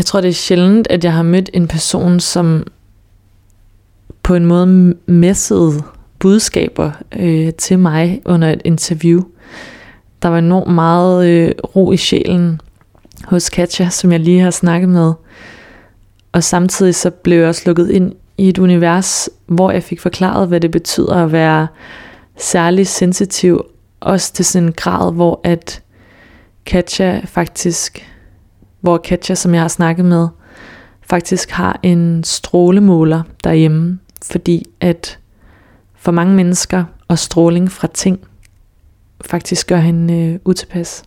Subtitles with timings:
[0.00, 2.66] Jeg tror, det er sjældent, at jeg har mødt en person, som
[4.22, 5.82] på en måde messede
[6.18, 9.22] budskaber øh, til mig under et interview.
[10.22, 12.60] Der var enormt meget øh, ro i sjælen
[13.24, 15.12] hos Katja, som jeg lige har snakket med.
[16.32, 20.48] Og samtidig så blev jeg også lukket ind i et univers, hvor jeg fik forklaret,
[20.48, 21.66] hvad det betyder at være
[22.36, 23.64] særlig sensitiv,
[24.00, 25.82] også til sådan en grad, hvor at
[26.66, 28.06] Katja faktisk,
[28.80, 30.28] hvor Katja, som jeg har snakket med,
[31.02, 35.18] faktisk har en strålemåler derhjemme, fordi at
[35.94, 38.20] for mange mennesker og stråling fra ting
[39.24, 41.02] faktisk gør hende øh, utilpas.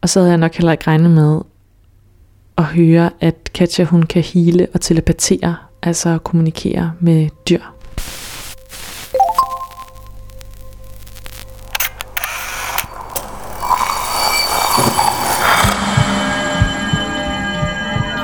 [0.00, 1.40] Og så havde jeg nok heller ikke regnet med
[2.58, 7.73] at høre, at Katja hun kan hele og telepatere, altså kommunikere med dyr.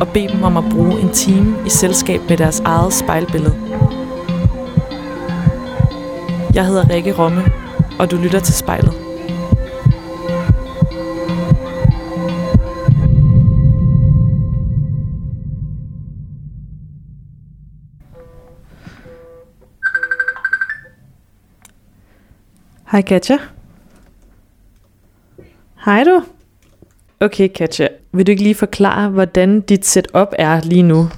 [0.00, 3.54] og bede dem om at bruge en time i selskab med deres eget spejlbillede.
[6.54, 7.42] Jeg hedder Rikke Romme,
[7.98, 9.08] og du lytter til spejlet.
[22.90, 23.38] Hej Katja.
[25.84, 26.22] Hej du.
[27.20, 27.87] Okay Katja,
[28.18, 31.08] vil du ikke lige forklare, hvordan dit setup er lige nu?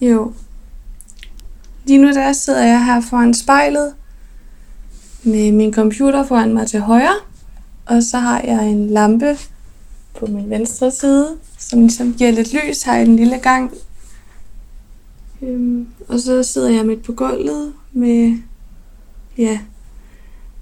[0.00, 0.32] Jo.
[1.84, 3.92] Lige nu der sidder jeg her foran spejlet
[5.22, 7.16] med min computer foran mig til højre.
[7.86, 9.38] Og så har jeg en lampe
[10.18, 13.72] på min venstre side, som ligesom giver lidt lys her i den lille gang.
[15.42, 18.38] Øhm, og så sidder jeg midt på gulvet med,
[19.38, 19.58] ja,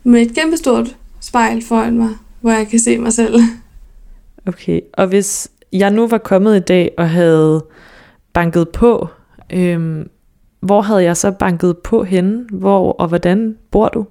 [0.04, 3.40] med et kæmpestort spejl foran mig, hvor jeg kan se mig selv.
[4.46, 7.64] Okay, og hvis jeg nu var kommet i dag og havde
[8.32, 9.08] banket på,
[9.52, 10.08] øhm,
[10.60, 12.46] hvor havde jeg så banket på henne?
[12.52, 14.06] Hvor og hvordan bor du?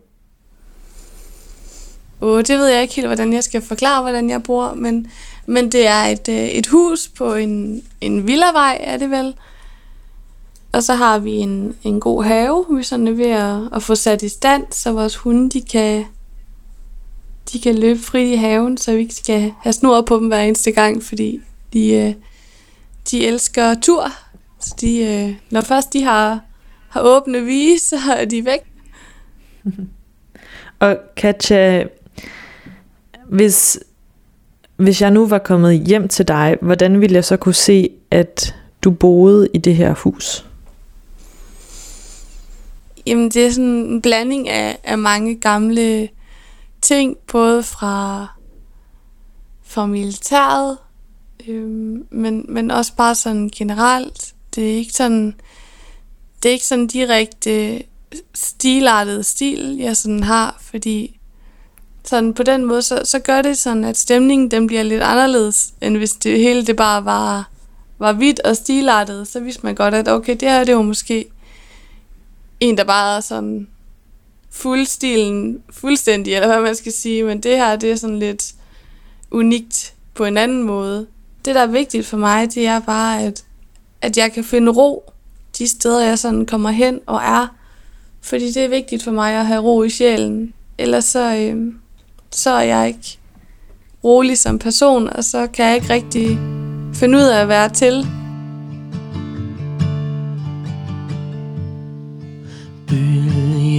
[2.21, 5.07] Oh, det ved jeg ikke helt, hvordan jeg skal forklare, hvordan jeg bor, men,
[5.45, 9.35] men det er et, øh, et hus på en, en villavej, er det vel.
[10.71, 13.95] Og så har vi en, en god have, vi sådan er ved at, at få
[13.95, 16.05] sat i stand, så vores hunde de kan,
[17.51, 20.41] de kan løbe frit i haven, så vi ikke skal have snor på dem hver
[20.41, 21.41] eneste gang, fordi
[21.73, 22.13] de, øh,
[23.11, 24.07] de elsker tur.
[24.59, 26.39] Så de, øh, når først de har,
[26.89, 28.59] har åbne vige, så er de væk.
[30.79, 31.83] Og Katja,
[33.29, 33.79] hvis,
[34.75, 38.55] hvis jeg nu var kommet hjem til dig, hvordan ville jeg så kunne se, at
[38.83, 40.45] du boede i det her hus?
[43.07, 46.09] Jamen, det er sådan en blanding af, af mange gamle
[46.83, 48.27] ting, både fra,
[49.63, 50.77] fra militæret,
[51.47, 54.33] øhm, men, men også bare sådan generelt.
[54.55, 55.35] Det er ikke sådan,
[56.43, 57.83] det er ikke sådan direkte
[58.33, 61.19] stilartet stil, jeg sådan har, fordi
[62.03, 65.73] sådan på den måde, så, så gør det sådan, at stemningen den bliver lidt anderledes,
[65.81, 67.49] end hvis det hele det bare var,
[67.99, 69.27] var hvidt og stilartet.
[69.27, 71.25] Så vidste man godt, at okay, det her det var måske
[72.59, 73.67] en, der bare er sådan
[74.53, 78.53] fuldstilen, fuldstændig, eller hvad man skal sige, men det her, det er sådan lidt
[79.31, 81.07] unikt på en anden måde.
[81.45, 83.43] Det, der er vigtigt for mig, det er bare, at,
[84.01, 85.13] at jeg kan finde ro
[85.57, 87.47] de steder, jeg sådan kommer hen og er.
[88.21, 90.53] Fordi det er vigtigt for mig at have ro i sjælen.
[90.77, 91.73] Ellers så, øh,
[92.31, 93.19] så er jeg ikke
[94.03, 96.27] rolig som person, og så kan jeg ikke rigtig
[96.93, 98.07] finde ud af at være til.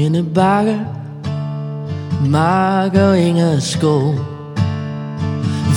[0.05, 0.79] Bølgende bakker
[2.29, 4.15] Mark og enge skov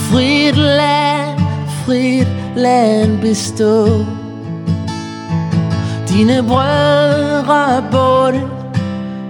[0.10, 1.40] Frit land,
[1.86, 4.06] frit land bestå.
[6.10, 8.42] Dine brødre er borte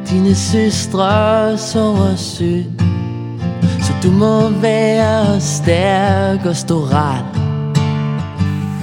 [0.09, 2.81] Dine søstre sover sødt
[3.81, 7.46] Så du må være stærk og stå ret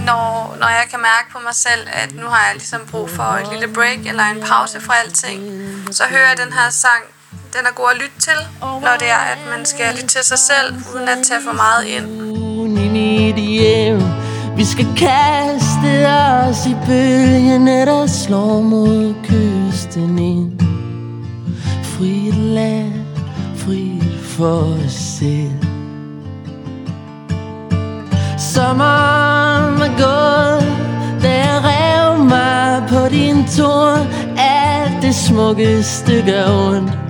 [0.04, 3.22] når, når jeg kan mærke på mig selv, at nu har jeg ligesom brug for
[3.22, 5.40] et lille break eller en pause fra alting,
[5.90, 7.02] så hører jeg den her sang.
[7.56, 10.38] Den er god at lytte til, når det er, at man skal lytte til sig
[10.38, 12.06] selv, uden at tage for meget ind.
[14.56, 20.60] Vi skal kaste os i bølgerne, der slår mod kysten ind
[21.84, 22.92] Frit land,
[23.56, 25.50] frit for os selv
[28.38, 29.53] Sommeren
[29.84, 30.66] er gået,
[31.22, 34.06] da jeg rev mig på din torn
[34.38, 37.04] Alt det smukkeste stykke ondt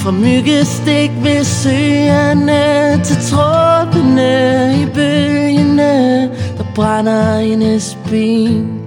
[0.00, 6.22] fra myggestik ved søerne Til tråbene i bølgene
[6.58, 8.80] Der brænder hendes ben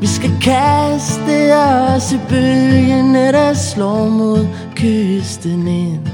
[0.00, 4.46] Vi skal kaste os i bølgene Der slår mod
[4.76, 6.06] kysten ind.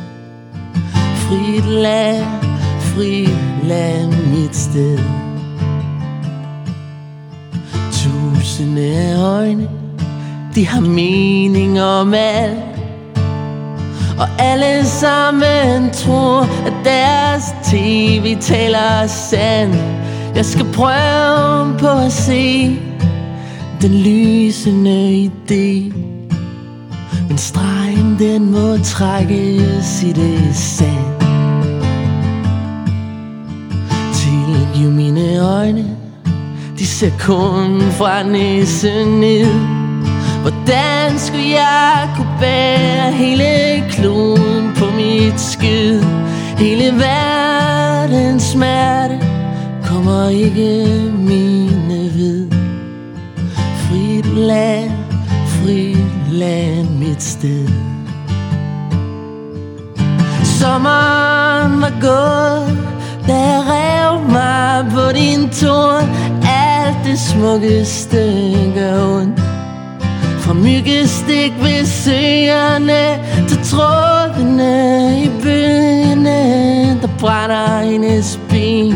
[1.14, 2.24] Frit land,
[2.80, 5.27] frit land mit sted.
[8.58, 9.68] Lysende øjne
[10.54, 12.58] De har mening om alt.
[14.18, 19.74] Og alle sammen tror, at deres tv taler sand
[20.34, 22.76] Jeg skal prøve på at se
[23.82, 25.94] den lysende idé.
[27.28, 31.22] Men stregen den må trækkes i det sand.
[34.14, 35.97] Tilgiv mine øjne.
[36.78, 39.52] De ser kun fra næsen ned.
[40.42, 46.02] Hvordan skulle jeg kunne bære hele kloden på mit skid.
[46.58, 49.20] Hele verdens smerte
[49.84, 50.84] kommer ikke
[51.18, 52.50] mine ved.
[53.76, 54.90] Frit land,
[55.46, 57.68] frit land mit sted.
[60.44, 62.87] Sommeren var gået,
[63.28, 66.08] da jeg rev mig på din torn.
[66.42, 68.16] Alt det smukkeste
[68.74, 69.40] gør ondt.
[70.48, 78.94] Fra myggestik ved søerne Til trådene i bølgene Der brænder hendes ben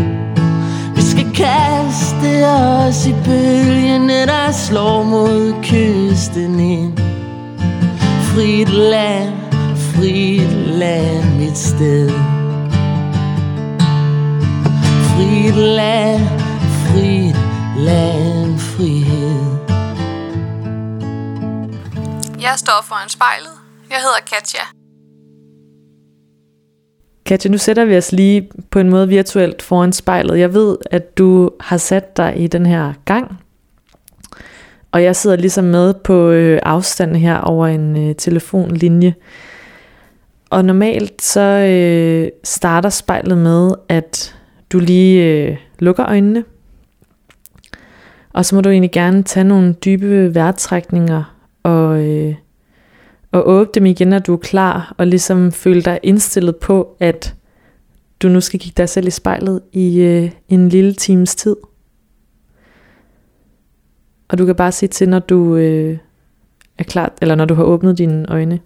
[0.96, 6.98] Vi skal kaste os i bølgene Der slår mod kysten ind.
[8.22, 9.32] Frit land,
[9.76, 12.21] frit land mit sted.
[15.52, 16.20] Frit land,
[16.86, 17.36] frit
[17.76, 19.58] land, frihed
[22.40, 23.52] Jeg står foran spejlet.
[23.90, 24.60] Jeg hedder Katja.
[27.26, 30.38] Katja, nu sætter vi os lige på en måde virtuelt foran spejlet.
[30.38, 33.40] Jeg ved, at du har sat dig i den her gang,
[34.92, 39.14] og jeg sidder ligesom med på øh, afstand her over en øh, telefonlinje.
[40.50, 44.36] Og normalt så øh, starter spejlet med, at
[44.72, 46.44] du lige øh, lukker øjnene.
[48.32, 52.34] Og så må du egentlig gerne tage nogle dybe vejrtrækninger og, øh,
[53.32, 57.34] og åbne dem igen, når du er klar, og ligesom føle dig indstillet på, at
[58.22, 61.56] du nu skal kigge dig selv i spejlet i øh, en lille times tid.
[64.28, 65.98] Og du kan bare se til, når du øh,
[66.78, 68.60] er klar, eller når du har åbnet dine øjne.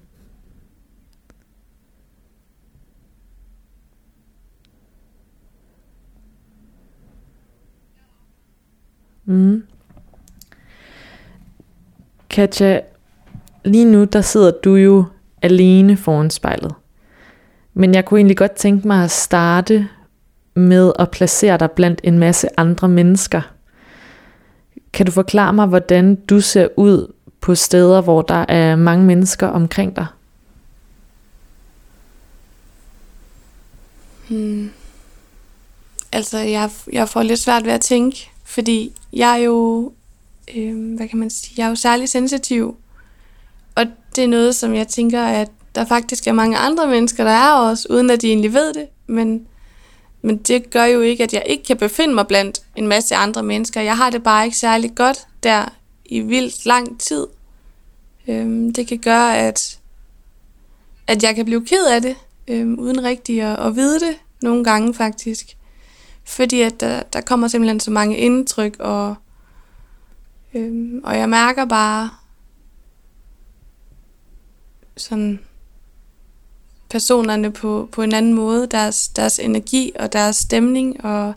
[9.26, 9.62] Mm.
[12.30, 12.80] Katja,
[13.64, 15.04] lige nu der sidder du jo
[15.42, 16.74] alene foran spejlet.
[17.74, 19.88] Men jeg kunne egentlig godt tænke mig at starte
[20.54, 23.42] med at placere dig blandt en masse andre mennesker.
[24.92, 29.46] Kan du forklare mig, hvordan du ser ud på steder, hvor der er mange mennesker
[29.46, 30.06] omkring dig?
[34.28, 34.70] Hmm.
[36.12, 39.92] Altså, jeg, jeg får lidt svært ved at tænke, fordi jeg er jo,
[40.56, 42.76] øh, hvad kan man sige, jeg er jo særlig sensitiv.
[43.74, 43.86] Og
[44.16, 47.52] det er noget, som jeg tænker, at der faktisk er mange andre mennesker, der er
[47.52, 48.86] også, uden at de egentlig ved det.
[49.06, 49.46] Men,
[50.22, 53.42] men det gør jo ikke, at jeg ikke kan befinde mig blandt en masse andre
[53.42, 53.80] mennesker.
[53.80, 55.72] Jeg har det bare ikke særlig godt der
[56.04, 57.26] i vildt lang tid.
[58.28, 59.78] Øhm, det kan gøre, at,
[61.06, 62.16] at jeg kan blive ked af det,
[62.48, 65.56] øhm, uden rigtig at, at vide det nogle gange faktisk.
[66.26, 69.14] Fordi at der, der kommer simpelthen så mange indtryk, og,
[70.54, 72.10] øhm, og jeg mærker bare
[74.96, 75.40] sådan
[76.90, 81.34] personerne på, på en anden måde, deres, deres energi og deres stemning, og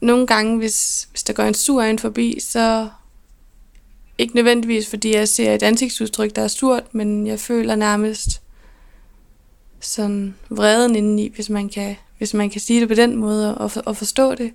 [0.00, 2.88] nogle gange, hvis, hvis der går en sur ind forbi, så
[4.18, 8.42] ikke nødvendigvis, fordi jeg ser et ansigtsudtryk, der er surt, men jeg føler nærmest
[9.80, 13.70] sådan vreden indeni, hvis man kan, hvis man kan sige det på den måde og,
[13.70, 14.52] for, og forstå det.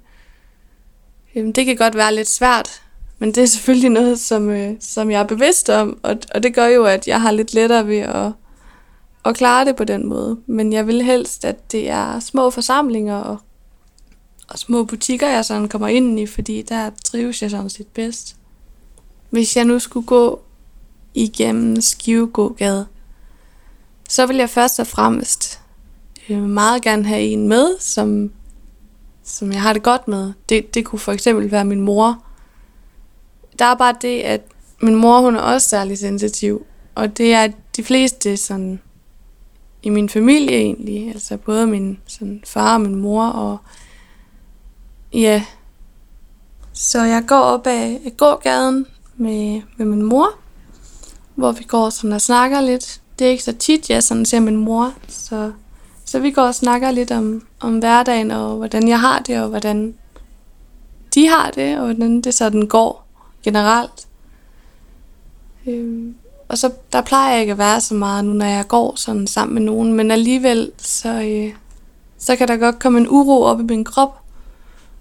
[1.36, 2.82] Jamen, det kan godt være lidt svært,
[3.20, 6.54] men det er selvfølgelig noget, som, øh, som jeg er bevidst om, og, og det
[6.54, 8.32] gør jo, at jeg har lidt lettere ved at,
[9.26, 10.40] at klare det på den måde.
[10.46, 13.38] Men jeg vil helst, at det er små forsamlinger, og,
[14.48, 18.36] og små butikker, jeg sådan kommer ind i, fordi der trives jeg sådan set bedst.
[19.30, 20.42] Hvis jeg nu skulle gå
[21.14, 22.88] igennem Skivegågade,
[24.10, 25.49] så vil jeg først og fremmest
[26.32, 28.32] øh, meget gerne have en med, som,
[29.24, 30.34] som jeg har det godt med.
[30.50, 32.24] Det, det kunne for eksempel være min mor.
[33.60, 34.42] Der er bare det, at
[34.82, 38.80] min mor hun er også særlig sensitiv, og det er de fleste sådan
[39.84, 43.58] i min familie egentlig, altså både min sådan, far og min mor, og
[45.14, 45.44] ja,
[46.74, 48.86] så jeg går op ad gågaden
[49.18, 50.30] med, med min mor,
[51.36, 53.02] hvor vi går sådan og snakker lidt.
[53.20, 55.52] Det er ikke så tit, jeg sådan ser min mor, så,
[56.10, 59.50] så vi går og snakker lidt om, om hverdagen, og hvordan jeg har det, og
[59.50, 59.96] hvordan
[61.16, 63.08] de har det, og hvordan det sådan går
[63.44, 64.08] generelt.
[65.68, 66.16] Øhm,
[66.48, 69.28] og så der plejer jeg ikke at være så meget nu, når jeg går sådan
[69.28, 71.54] sammen med nogen, men alligevel så, øh,
[72.18, 74.20] så kan der godt komme en uro op i min krop,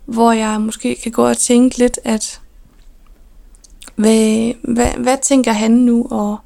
[0.05, 2.41] hvor jeg måske kan gå og tænke lidt, at
[3.95, 6.39] hvad, hvad, hvad tænker han nu, og,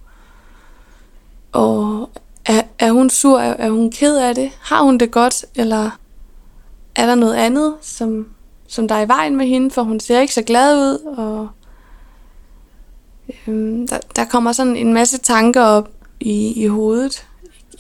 [1.52, 2.10] og
[2.46, 5.90] er, er hun sur, er, er hun ked af det, har hun det godt, eller
[6.94, 8.26] er der noget andet, som,
[8.68, 11.48] som der er i vejen med hende, for hun ser ikke så glad ud, og
[13.46, 15.88] øhm, der, der kommer sådan en masse tanker op
[16.20, 17.26] i, i hovedet.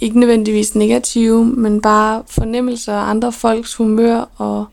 [0.00, 4.28] Ikke nødvendigvis negative, men bare fornemmelser af andre folks humør.
[4.36, 4.66] Og,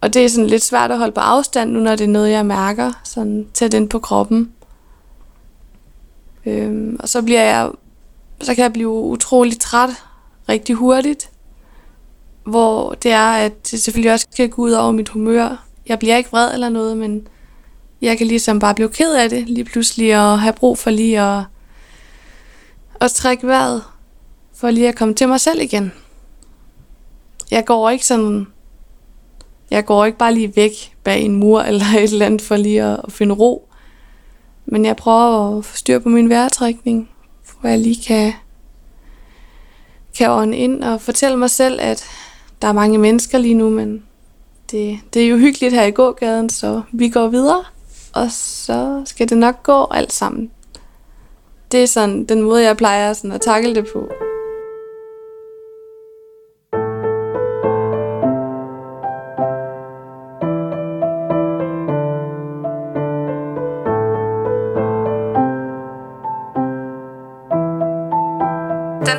[0.00, 2.30] og det er sådan lidt svært at holde på afstand nu, når det er noget,
[2.30, 4.52] jeg mærker sådan tæt ind på kroppen.
[6.46, 7.70] Øhm, og så bliver jeg
[8.42, 9.90] så kan jeg blive utrolig træt
[10.48, 11.30] rigtig hurtigt.
[12.44, 15.64] Hvor det er, at det selvfølgelig også kan gå ud over mit humør.
[15.86, 17.28] Jeg bliver ikke vred eller noget, men
[18.02, 21.20] jeg kan ligesom bare blive ked af det lige pludselig, og have brug for lige
[21.20, 21.44] at,
[23.00, 23.82] at trække vejret,
[24.54, 25.92] for lige at komme til mig selv igen.
[27.50, 28.46] Jeg går ikke sådan,
[29.70, 32.82] jeg går ikke bare lige væk bag en mur eller et eller andet for lige
[32.82, 33.68] at, at finde ro.
[34.66, 37.08] Men jeg prøver at få styr på min vejrtrækning,
[37.62, 38.32] hvor jeg lige kan,
[40.18, 42.04] kan ånde ind og fortælle mig selv, at
[42.62, 44.02] der er mange mennesker lige nu, men
[44.70, 47.64] det, det er jo hyggeligt her i gågaden, så vi går videre
[48.12, 50.50] og så skal det nok gå alt sammen.
[51.72, 54.08] Det er sådan den måde, jeg plejer sådan at takle det på.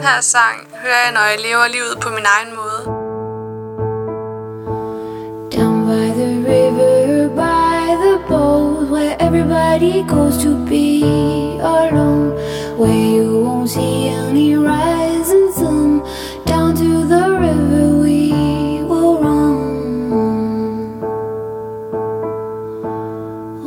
[0.03, 2.81] Her sang hører jeg, når jeg lever livet på min egen måde.
[5.55, 10.85] Down by the river, by the boat, where everybody goes to be
[11.75, 12.33] alone
[12.81, 16.01] Where you won't see any rising sun.
[16.51, 18.19] Down to the river we
[18.89, 19.57] will run.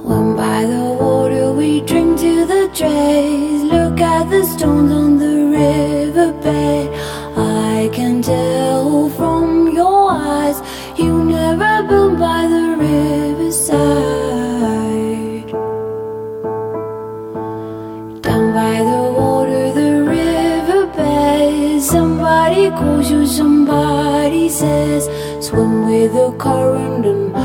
[0.09, 3.63] When by the water we drink to the dregs.
[3.75, 4.96] Look at the stones
[24.27, 25.05] somebody says,
[25.47, 27.36] swim with the current and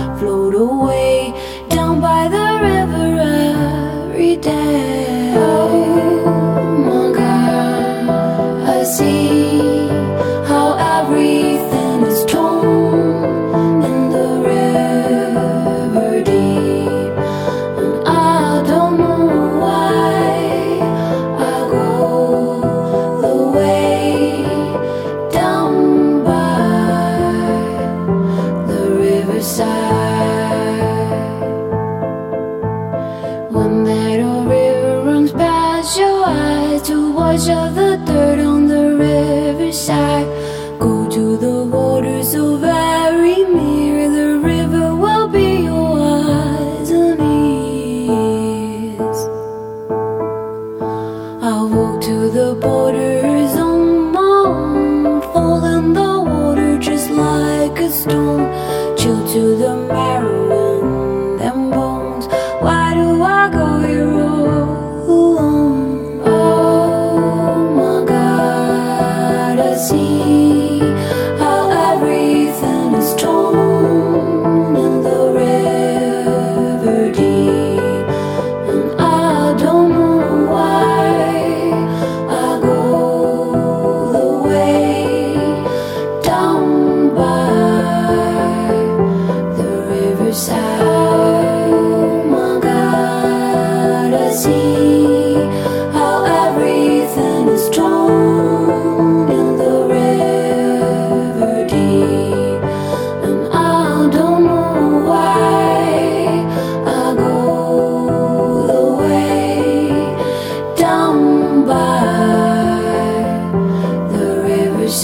[114.92, 115.00] Mit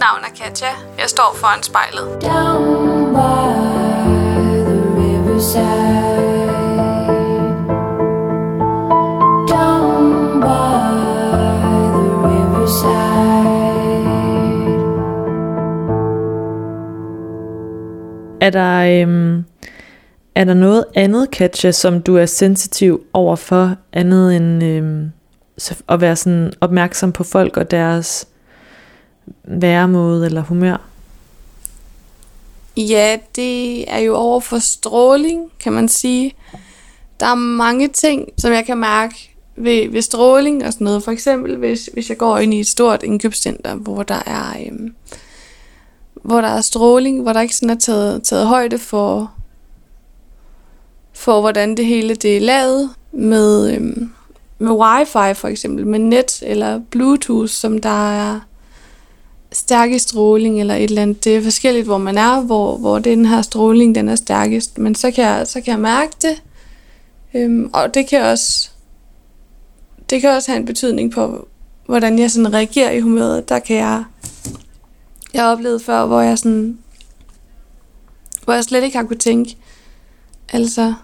[0.00, 0.66] navn er Katja.
[0.98, 2.13] Jeg står foran spejlet.
[20.44, 25.12] Er der noget andet, Katja, som du er sensitiv over for, andet end øhm,
[25.88, 28.28] at være sådan opmærksom på folk og deres
[29.44, 30.76] væremåde eller humør?
[32.76, 36.32] Ja, det er jo over for stråling, kan man sige.
[37.20, 41.04] Der er mange ting, som jeg kan mærke ved, ved stråling og sådan noget.
[41.04, 44.94] For eksempel, hvis, hvis jeg går ind i et stort indkøbscenter, hvor der er, øhm,
[46.22, 49.32] hvor der er stråling, hvor der ikke sådan er taget, taget højde for,
[51.14, 54.10] for hvordan det hele det er lavet med, øhm,
[54.58, 58.40] med wifi for eksempel, med net eller bluetooth, som der er
[59.52, 61.24] stærke stråling eller et eller andet.
[61.24, 64.78] Det er forskelligt, hvor man er, hvor, hvor den her stråling den er stærkest.
[64.78, 66.42] Men så kan jeg, så kan jeg mærke det.
[67.34, 68.70] Øhm, og det kan også
[70.10, 71.48] det kan også have en betydning på,
[71.86, 73.48] hvordan jeg sådan reagerer i humøret.
[73.48, 74.04] Der kan jeg...
[75.34, 76.78] Jeg oplevede før, hvor jeg sådan...
[78.44, 79.56] Hvor jeg slet ikke har kunne tænke.
[80.52, 80.94] Altså,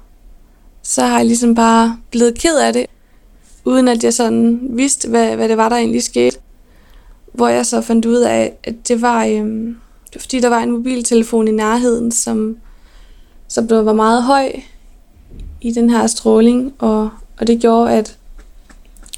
[0.90, 2.86] så har jeg ligesom bare blevet ked af det,
[3.64, 6.36] uden at jeg sådan vidste, hvad, hvad det var, der egentlig skete.
[7.32, 10.60] Hvor jeg så fandt ud af, at det var, øhm, det var fordi, der var
[10.60, 12.56] en mobiltelefon i nærheden, som,
[13.48, 14.52] som der var meget høj
[15.60, 18.16] i den her stråling, og, og det gjorde, at,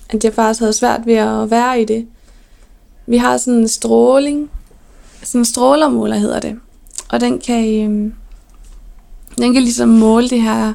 [0.09, 2.07] at jeg faktisk havde svært ved at være i det.
[3.07, 4.51] Vi har sådan en stråling,
[5.23, 6.59] sådan en strålermåler hedder det,
[7.09, 8.15] og den kan, øhm,
[9.39, 10.73] den kan ligesom måle det her,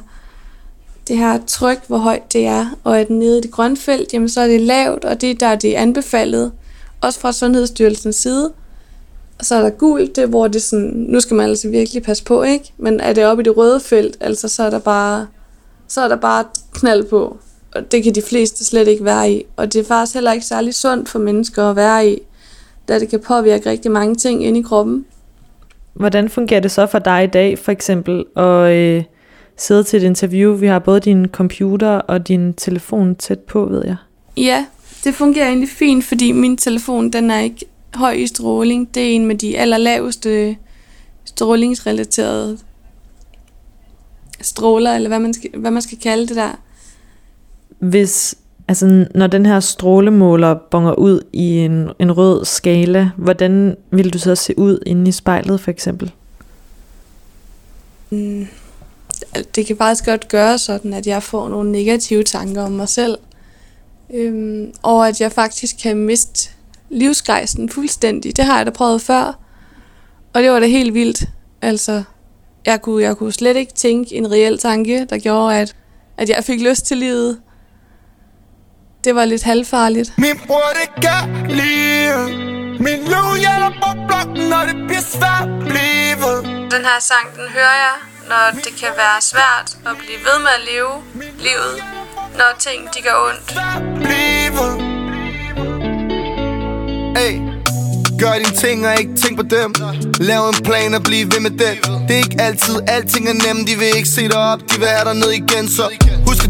[1.08, 4.28] det her tryk, hvor højt det er, og at nede i det grønne felt, jamen
[4.28, 6.52] så er det lavt, og det er der det er anbefalet,
[7.00, 8.52] også fra Sundhedsstyrelsens side.
[9.38, 12.24] Og så er der gult, det hvor det sådan, nu skal man altså virkelig passe
[12.24, 12.72] på, ikke?
[12.78, 15.26] Men er det oppe i det røde felt, altså så er der bare,
[15.88, 17.36] så er der bare knald på.
[17.74, 19.44] Og det kan de fleste slet ikke være i.
[19.56, 22.18] Og det er faktisk heller ikke særlig sundt for mennesker at være i,
[22.88, 25.04] da det kan påvirke rigtig mange ting inde i kroppen.
[25.92, 29.04] Hvordan fungerer det så for dig i dag, for eksempel, at øh,
[29.58, 30.54] sidde til et interview?
[30.54, 33.96] Vi har både din computer og din telefon tæt på, ved jeg.
[34.36, 34.66] Ja,
[35.04, 38.94] det fungerer egentlig fint, fordi min telefon, den er ikke høj i stråling.
[38.94, 40.56] Det er en med de allerlaveste
[41.24, 42.58] strålingsrelaterede
[44.40, 46.60] stråler, eller hvad man skal, hvad man skal kalde det der.
[47.78, 48.34] Hvis,
[48.68, 54.18] altså, når den her strålemåler bonger ud i en, en rød skala, hvordan vil du
[54.18, 56.12] så se ud inde i spejlet, for eksempel?
[58.10, 58.46] Mm,
[59.54, 63.18] det kan faktisk godt gøre sådan, at jeg får nogle negative tanker om mig selv.
[64.14, 66.50] Øhm, og at jeg faktisk kan miste
[66.88, 68.36] livsgejsten fuldstændig.
[68.36, 69.38] Det har jeg da prøvet før.
[70.32, 71.24] Og det var da helt vildt.
[71.62, 72.02] Altså,
[72.66, 75.76] jeg kunne, jeg kunne slet ikke tænke en reel tanke, der gjorde, at,
[76.16, 77.40] at jeg fik lyst til livet.
[79.04, 80.12] Det var lidt halvfarligt.
[80.18, 82.48] Min bror, det gør livet
[82.80, 87.76] Min lov hjælper på blokken, når det bliver svært livet Den her sang, den hører
[87.84, 87.94] jeg,
[88.28, 90.94] når det kan være svært at blive ved med at leve
[91.38, 91.74] livet,
[92.38, 93.50] når ting de gør ondt.
[97.18, 97.34] Hey.
[97.38, 97.58] livet
[98.20, 99.74] Gør dine ting og ikke tænk på dem
[100.20, 101.76] Lav en plan og bliv ved med den
[102.08, 104.88] Det er ikke altid, alting er nemt De vil ikke se dig op, de vil
[104.88, 105.84] have dig ned igen Så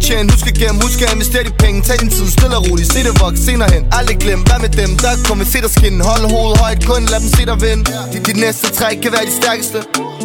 [0.08, 1.78] tjene, husk at gemme, husk at investere de penge.
[1.88, 3.82] Tag din tid, stille og roligt, se det vokse senere hen.
[3.98, 7.20] Aldrig glem, hvad med dem, der kommer se dig skinne Hold hovedet højt, kun lad
[7.22, 7.84] dem se dig vinde.
[8.12, 9.78] Dit, dit næste træk kan være de stærkeste.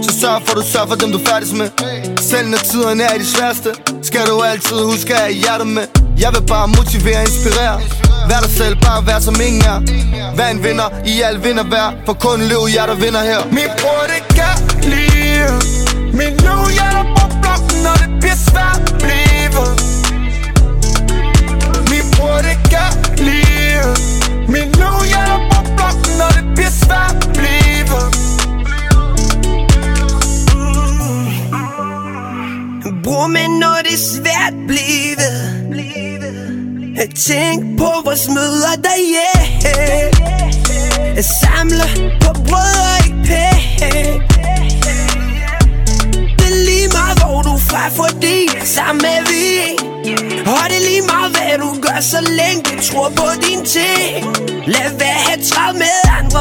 [0.05, 1.69] Så sørg for, du sørger for dem, du færdes med.
[2.31, 3.71] Selv når tiderne er de sværeste
[4.09, 5.85] Skal du altid huske at have hjertet med.
[6.23, 7.75] Jeg vil bare motivere og inspirere.
[8.29, 9.79] Vær dig selv, bare vær som ingen er.
[10.37, 13.39] Vær en vinder i al vinder vær For kun løb jer, der vinder her.
[13.57, 14.55] Min bror, det kan
[14.91, 15.92] lide.
[16.19, 19.65] Min løv hjerter på blokken Når det bliver svært at blive.
[21.91, 22.89] Min bror, det gør
[23.27, 23.95] livet
[24.53, 27.63] Min løv hjerter på blokken Når det bliver svært at blive.
[33.03, 35.63] Bror, men når det er svært blivet
[37.15, 39.55] Tænk på vores møder der, yeah
[41.15, 41.89] Jeg samler
[42.21, 44.23] på brød og ikke penge
[46.53, 48.37] er lige meget, hvor du er fra, fordi
[48.75, 49.45] sammen er vi.
[50.51, 54.19] Og det er lige meget, hvad du gør, så længe du tror på din ting.
[54.75, 56.32] Lad være have travlt med andre,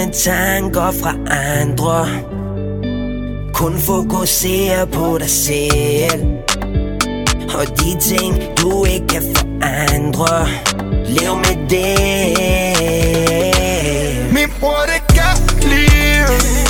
[0.00, 2.08] mine tanker fra andre.
[3.52, 6.26] Kun fokusere på dig selv.
[7.54, 10.48] Og de ting du ikke kan forandre.
[11.06, 11.90] Lev med det.
[14.32, 15.36] Min bror, det kan
[15.68, 16.69] lide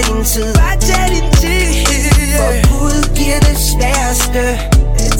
[0.00, 0.54] tag din tid.
[0.54, 1.66] Bare tag din tid.
[2.36, 4.42] For Gud giver det sværeste.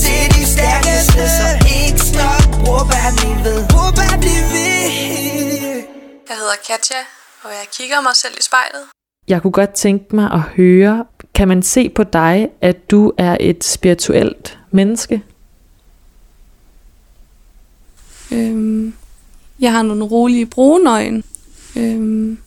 [0.03, 1.49] Til de stærkeste Så
[1.85, 3.59] ikke stop, bror bare bliv ved.
[3.73, 4.81] Bror bare bliv ved.
[6.29, 7.01] Jeg hedder Katja,
[7.43, 8.83] og jeg kigger mig selv i spejlet.
[9.29, 13.37] Jeg kunne godt tænke mig at høre, kan man se på dig, at du er
[13.41, 15.23] et spirituelt menneske?
[18.33, 18.95] Øhm,
[19.61, 21.23] jeg har nogle rolige brune øjne,
[21.77, 22.39] øhm,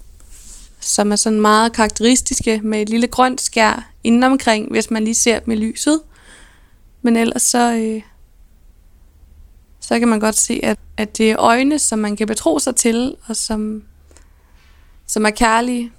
[0.84, 5.39] som er sådan meget karakteristiske med et lille grønt skær indenomkring, hvis man lige ser
[5.39, 6.02] dem i lyset.
[7.02, 8.02] Men ellers så, øh,
[9.80, 12.76] så kan man godt se, at, at det er øjne, som man kan betro sig
[12.76, 13.84] til, og som,
[15.08, 15.91] som er kærlige.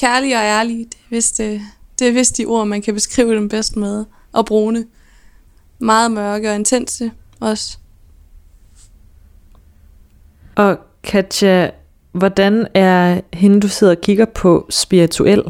[0.00, 1.60] Kærlige og ærlige, det er, vist, øh,
[1.98, 4.04] det er vist de ord, man kan beskrive dem bedst med.
[4.32, 4.86] Og brune.
[5.78, 7.78] Meget mørke og intense også.
[10.56, 11.70] Og Katja,
[12.12, 15.42] hvordan er hende, du sidder og kigger på, spirituel?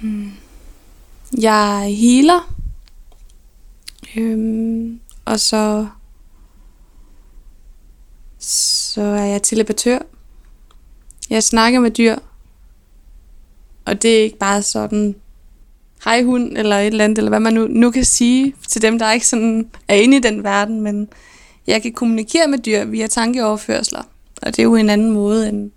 [0.00, 0.32] Hmm.
[1.40, 2.54] Jeg healer.
[4.16, 5.86] Øhm, og så,
[8.38, 9.98] så er jeg telepatør.
[11.30, 12.16] Jeg snakker med dyr.
[13.84, 15.14] Og det er ikke bare sådan,
[16.04, 18.98] hej hund, eller et eller andet, eller hvad man nu, nu kan sige til dem,
[18.98, 21.08] der ikke sådan er inde i den verden, men
[21.70, 24.02] jeg kan kommunikere med dyr via tankeoverførsler.
[24.42, 25.70] Og det er jo en anden måde, end,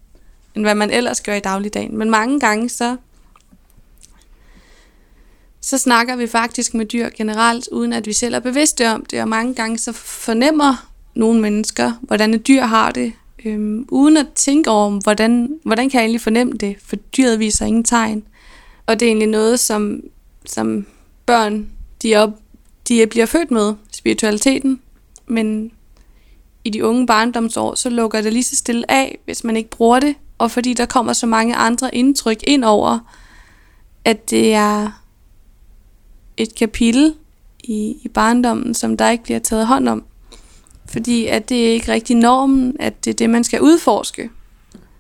[0.56, 1.98] end hvad man ellers gør i dagligdagen.
[1.98, 2.98] Men mange gange så
[5.62, 9.22] så snakker vi faktisk med dyr generelt, uden at vi selv er bevidste om det.
[9.22, 13.14] Og mange gange så fornemmer nogle mennesker, hvordan et dyr har det,
[13.46, 17.66] øhm, uden at tænke over, hvordan, hvordan kan jeg egentlig fornemme det, for dyret viser
[17.66, 18.24] ingen tegn.
[18.86, 20.02] Og det er egentlig noget, som,
[20.46, 20.86] som
[21.26, 21.68] børn
[22.02, 22.30] de, op,
[22.88, 24.82] de bliver født med, spiritualiteten.
[25.28, 25.72] Men
[26.66, 30.00] i de unge barndomsår, så lukker det lige så stille af, hvis man ikke bruger
[30.00, 30.16] det.
[30.38, 33.00] Og fordi der kommer så mange andre indtryk ind over,
[34.06, 35.04] at det er
[36.38, 37.14] et kapitel
[37.64, 40.04] i, i barndommen, som der ikke bliver taget hånd om.
[40.86, 44.30] Fordi at det er ikke rigtig normen, at det er det, man skal udforske.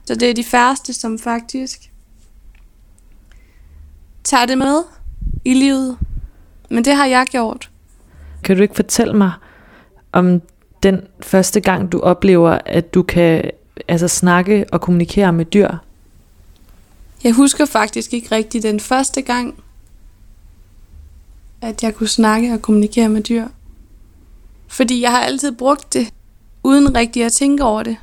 [0.05, 1.91] Så det er de færreste, som faktisk
[4.23, 4.83] tager det med
[5.45, 5.97] i livet.
[6.69, 7.69] Men det har jeg gjort.
[8.43, 9.31] Kan du ikke fortælle mig
[10.11, 10.41] om
[10.83, 13.51] den første gang, du oplever, at du kan
[13.87, 15.69] altså, snakke og kommunikere med dyr?
[17.23, 19.63] Jeg husker faktisk ikke rigtigt den første gang,
[21.61, 23.47] at jeg kunne snakke og kommunikere med dyr.
[24.67, 26.13] Fordi jeg har altid brugt det,
[26.63, 27.97] uden rigtig at tænke over det.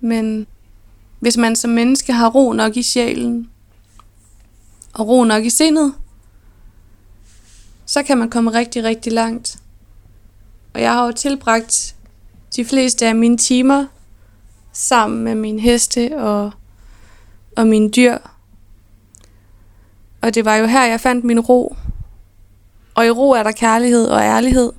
[0.00, 0.46] Men
[1.20, 3.50] hvis man som menneske har ro nok i sjælen,
[4.94, 5.94] og ro nok i sindet,
[7.86, 9.58] så kan man komme rigtig, rigtig langt.
[10.74, 11.96] Og jeg har jo tilbragt
[12.56, 13.86] de fleste af mine timer
[14.72, 16.52] sammen med mine heste og,
[17.56, 18.18] og mine dyr.
[20.22, 21.76] Og det var jo her, jeg fandt min ro.
[22.94, 24.72] Og i ro er der kærlighed og ærlighed.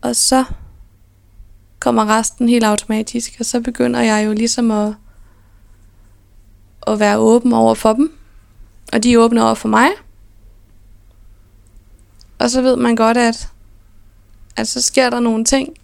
[0.00, 0.44] Og så
[1.78, 4.94] kommer resten helt automatisk, og så begynder jeg jo ligesom at,
[6.86, 8.18] at være åben over for dem.
[8.92, 9.88] Og de er åbne over for mig.
[12.38, 13.51] Og så ved man godt, at,
[14.56, 15.76] at så sker der nogle ting.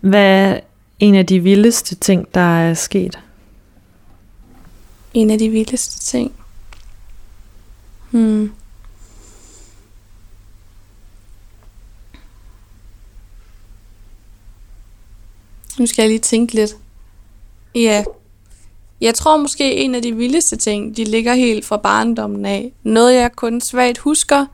[0.00, 0.60] Hvad er
[0.98, 3.18] en af de vildeste ting, der er sket?
[5.14, 6.32] En af de vildeste ting.
[8.10, 8.52] Hmm.
[15.78, 16.76] Nu skal jeg lige tænke lidt.
[17.74, 18.04] Ja.
[19.00, 22.72] Jeg tror måske en af de vildeste ting, de ligger helt fra barndommen af.
[22.82, 24.46] Noget jeg kun svagt husker,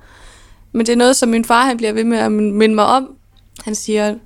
[0.77, 3.17] men det er noget, som min far han bliver ved med at minde mig om.
[3.65, 4.19] Han siger,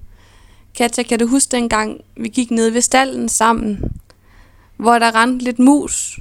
[0.74, 3.92] Katja, kan du huske dengang, vi gik ned ved stallen sammen,
[4.76, 6.20] hvor der rendte lidt mus?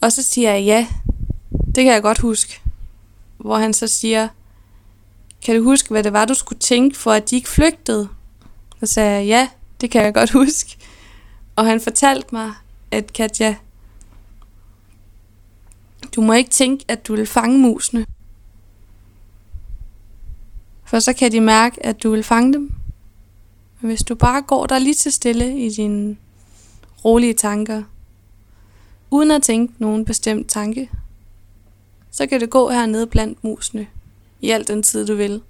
[0.00, 0.86] Og så siger jeg, ja,
[1.66, 2.60] det kan jeg godt huske.
[3.38, 4.28] Hvor han så siger,
[5.44, 8.08] kan du huske, hvad det var, du skulle tænke, for at de ikke flygtede?
[8.80, 9.48] Så sagde jeg, ja,
[9.80, 10.76] det kan jeg godt huske.
[11.56, 12.52] Og han fortalte mig,
[12.90, 13.54] at Katja,
[16.14, 18.06] du må ikke tænke, at du vil fange musene.
[20.84, 22.72] For så kan de mærke, at du vil fange dem.
[23.80, 26.16] Men hvis du bare går der lige til stille i dine
[27.04, 27.82] rolige tanker,
[29.10, 30.90] uden at tænke nogen bestemt tanke,
[32.10, 33.86] så kan det gå hernede blandt musene
[34.40, 35.42] i al den tid, du vil.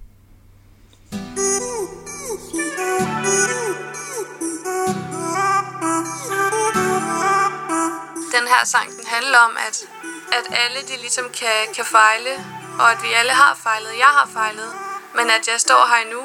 [8.37, 10.02] Den her sang, den handler om, at,
[10.39, 12.35] at alle de ligesom kan, kan fejle,
[12.81, 13.93] og at vi alle har fejlet.
[14.05, 14.71] Jeg har fejlet,
[15.17, 16.21] men at jeg står her nu.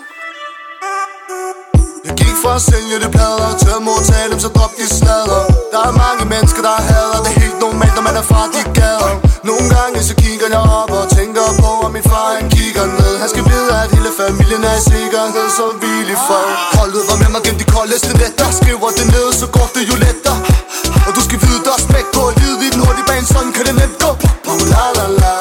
[2.07, 5.41] Jeg gik fra at sælge det plader Til at modtage dem, så drop de slader.
[5.73, 8.61] Der er mange mennesker, der hader Det er helt normalt, når man er fra de
[8.79, 9.13] gader
[9.49, 13.13] Nogle gange så kigger jeg op og tænker på At min far han kigger ned
[13.21, 17.17] Han skal vide, at hele familien er i sikkerhed Så hvil i fred Holdet var
[17.21, 20.39] med mig gennem de koldeste nætter Skriver det ned, så går det jo lettere
[21.07, 21.39] Og du skal
[22.17, 24.11] vide, der er spæk på Livet i den hurtige bane, sådan kan det nemt gå.
[24.51, 25.35] Uh, la la la.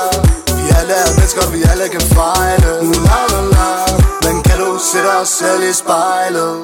[0.59, 2.71] Vi alle er mennesker, vi alle kan fejle.
[2.83, 3.69] Uh, la la la.
[4.25, 6.57] Men kan du se dig selv i spejlet?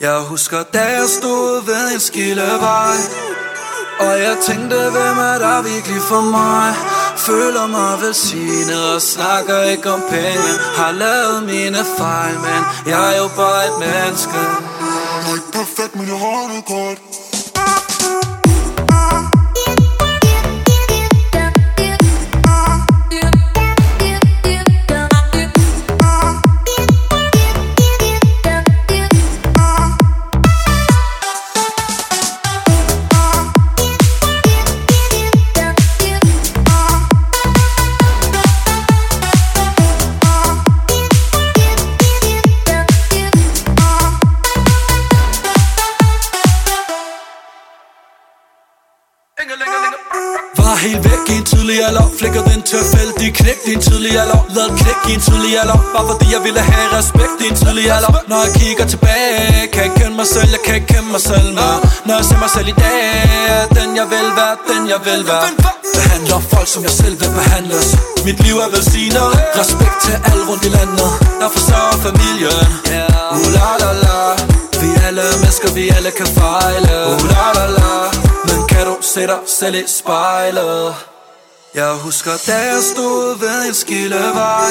[0.00, 2.96] Jeg husker, da jeg stod ved en skillevej
[4.00, 6.74] Og jeg tænkte, hvem er der virkelig for mig?
[7.16, 10.50] Føler mig velsignet og snakker ikke om penge.
[10.76, 14.40] Har lavet mine fejl, men jeg er jo bare et menneske.
[15.20, 17.27] Jeg er ikke perfekt, men jeg har det godt
[51.88, 55.52] i en Flækker den tilfældig knæk Din tidligere lov Lad et knæk i en tidlig
[55.60, 55.78] alder.
[55.94, 59.92] Bare fordi jeg ville have respekt Din tidligere lov Når jeg kigger tilbage Kan jeg
[59.98, 61.48] kende mig selv, jeg kan ikke kende mig selv.
[61.58, 63.00] Mere Når jeg ser mig selv i dag
[63.54, 65.42] er Den jeg vil være, den jeg vil være.
[65.96, 67.88] Behandler folk som jeg selv vil behandles
[68.26, 69.30] Mit liv er velsignet.
[69.60, 71.10] Respekt til alle rundt i landet.
[71.40, 72.68] Der forsørger familien.
[73.32, 74.18] Uh la la la.
[74.80, 76.94] Vi alle mennesker, vi alle kan fejle.
[77.12, 77.92] Uh la la la.
[78.48, 80.94] Men kan du se dig selv i spejlet?
[81.74, 84.70] Jeg husker, da jeg stod ved en skillevej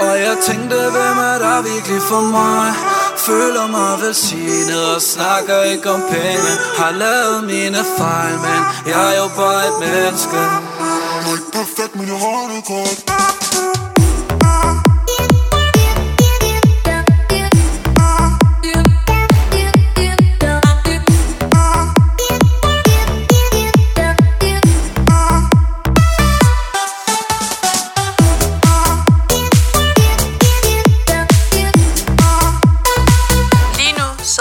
[0.00, 2.74] Og jeg tænkte, hvem er der virkelig for mig?
[3.16, 6.52] Føler mig velsignet og snakker ikke om penge.
[6.78, 10.36] Har lavet mine fejl, men jeg er jo bare et menneske.
[10.36, 13.24] Jeg er ikke perfekt, men jeg har det godt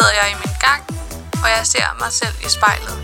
[0.03, 0.81] sidder jeg i min gang,
[1.43, 2.95] og jeg ser mig selv i spejlet.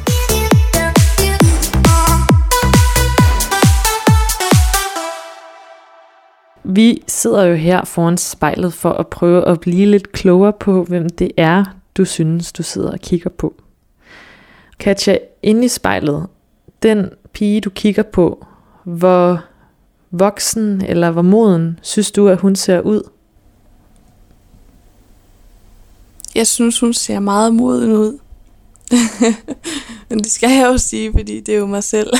[6.63, 11.09] Vi sidder jo her foran spejlet for at prøve at blive lidt klogere på, hvem
[11.09, 11.65] det er,
[11.97, 13.53] du synes, du sidder og kigger på.
[14.79, 16.27] Katja, inde i spejlet,
[16.83, 18.45] den pige, du kigger på,
[18.83, 19.43] hvor
[20.11, 23.09] voksen eller hvor moden synes du, at hun ser ud?
[26.35, 28.19] Jeg synes, hun ser meget moden ud.
[30.09, 32.13] Men det skal jeg jo sige, fordi det er jo mig selv.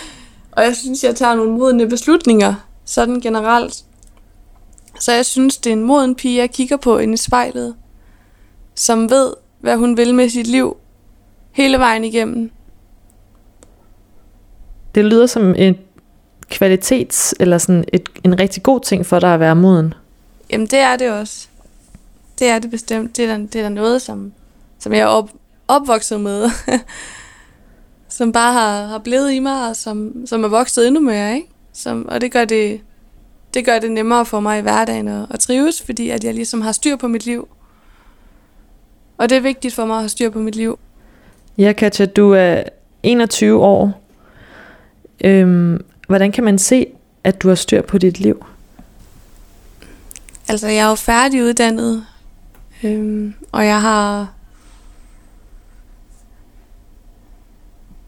[0.56, 3.84] og jeg synes, jeg tager nogle modne beslutninger, sådan generelt.
[5.00, 7.74] Så jeg synes, det er en moden pige, jeg kigger på inde i spejlet,
[8.74, 10.76] som ved, hvad hun vil med sit liv,
[11.52, 12.50] hele vejen igennem.
[14.94, 15.76] Det lyder som en
[16.50, 19.94] kvalitets, eller sådan et, en rigtig god ting for dig at være moden.
[20.50, 21.48] Jamen, det er det også.
[22.38, 23.16] Det er det bestemt.
[23.16, 24.32] Det er da, det er da noget, som,
[24.78, 25.30] som jeg er op,
[25.68, 26.50] opvokset med.
[28.08, 31.48] som bare har, har blevet i mig, og som, som er vokset endnu mere, ikke?
[31.72, 32.80] Som, og det gør det,
[33.54, 36.60] det gør det nemmere for mig i hverdagen at, at trives, fordi at jeg ligesom
[36.60, 37.48] har styr på mit liv.
[39.18, 40.78] Og det er vigtigt for mig at have styr på mit liv.
[41.58, 42.62] Ja, Katja, du er
[43.02, 44.02] 21 år.
[45.24, 46.86] Øhm, hvordan kan man se,
[47.24, 48.46] at du har styr på dit liv?
[50.48, 52.06] Altså, jeg er jo færdiguddannet,
[52.84, 54.32] øhm, og jeg har...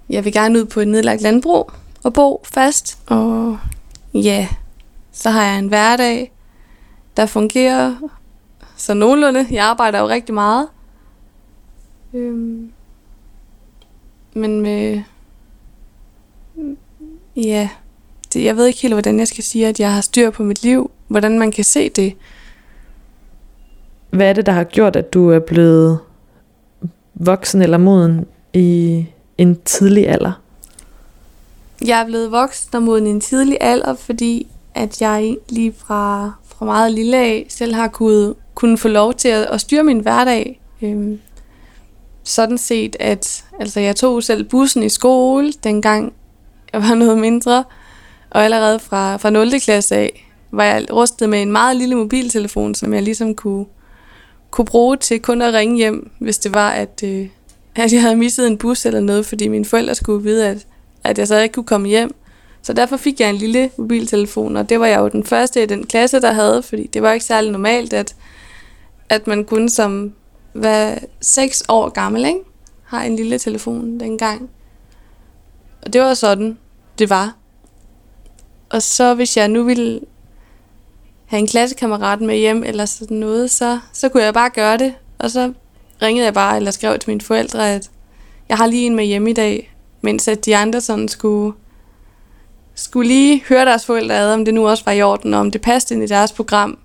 [0.09, 3.59] Jeg vil gerne ud på et nedlagt landbrug og bo fast, og
[4.15, 4.49] ja,
[5.13, 6.33] så har jeg en hverdag,
[7.17, 7.97] der fungerer
[8.77, 9.47] så nogenlunde.
[9.51, 10.69] Jeg arbejder jo rigtig meget.
[12.15, 12.73] Øhm,
[14.35, 15.03] men med...
[17.37, 17.69] Ja,
[18.33, 20.63] det, jeg ved ikke helt, hvordan jeg skal sige, at jeg har styr på mit
[20.63, 20.91] liv.
[21.09, 22.17] Hvordan man kan se det.
[24.11, 25.99] Hvad er det, der har gjort, at du er blevet
[27.15, 29.07] voksen eller moden i
[29.39, 30.33] en tidlig alder?
[31.85, 36.33] Jeg er blevet voksen og moden i en tidlig alder, fordi at jeg lige fra,
[36.45, 39.99] fra meget lille af selv har kunnet, kunne få lov til at, at styre min
[39.99, 40.61] hverdag.
[40.83, 41.21] Øhm,
[42.25, 46.13] sådan set, at altså, jeg tog selv bussen i skole, dengang
[46.73, 47.65] jeg var noget mindre,
[48.31, 49.61] og allerede fra, fra 0.
[49.61, 53.67] klasse af var jeg rustet med en meget lille mobiltelefon, som jeg ligesom kunne,
[54.59, 57.29] kunne bruge til kun at ringe hjem, hvis det var, at, øh,
[57.75, 60.67] at jeg havde misset en bus eller noget, fordi mine forældre skulle vide, at,
[61.05, 62.15] at jeg så ikke kunne komme hjem.
[62.63, 65.67] Så derfor fik jeg en lille mobiltelefon, og det var jeg jo den første i
[65.67, 68.17] den klasse, der havde, fordi det var ikke særlig normalt, at,
[69.09, 70.13] at man kunne som
[70.55, 72.41] var 6 år gammel, ikke?
[72.85, 74.51] har en lille telefon dengang.
[75.83, 76.59] Og det var sådan,
[76.99, 77.37] det var.
[78.71, 80.01] Og så hvis jeg nu ville
[81.29, 84.95] have en klassekammerat med hjem eller sådan noget, så, så kunne jeg bare gøre det.
[85.19, 85.53] Og så
[86.03, 87.91] ringede jeg bare eller skrev til mine forældre, at
[88.49, 91.55] jeg har lige en med hjem i dag, mens at de andre sådan skulle,
[92.75, 95.51] skulle lige høre deres forældre ad, om det nu også var i orden, og om
[95.51, 96.79] det passede ind i deres program.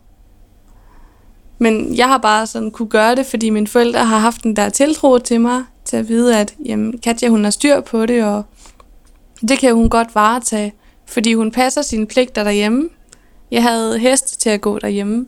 [1.58, 4.70] Men jeg har bare sådan kunne gøre det, fordi mine forældre har haft den der
[4.70, 8.44] tiltro til mig, til at vide, at jamen, Katja hun har styr på det, og
[9.48, 10.74] det kan hun godt varetage,
[11.06, 12.90] fordi hun passer sine pligter derhjemme.
[13.54, 15.26] Jeg havde heste til at gå derhjemme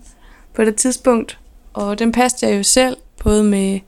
[0.53, 1.39] på det tidspunkt,
[1.73, 3.79] og den passede jeg jo selv, både med,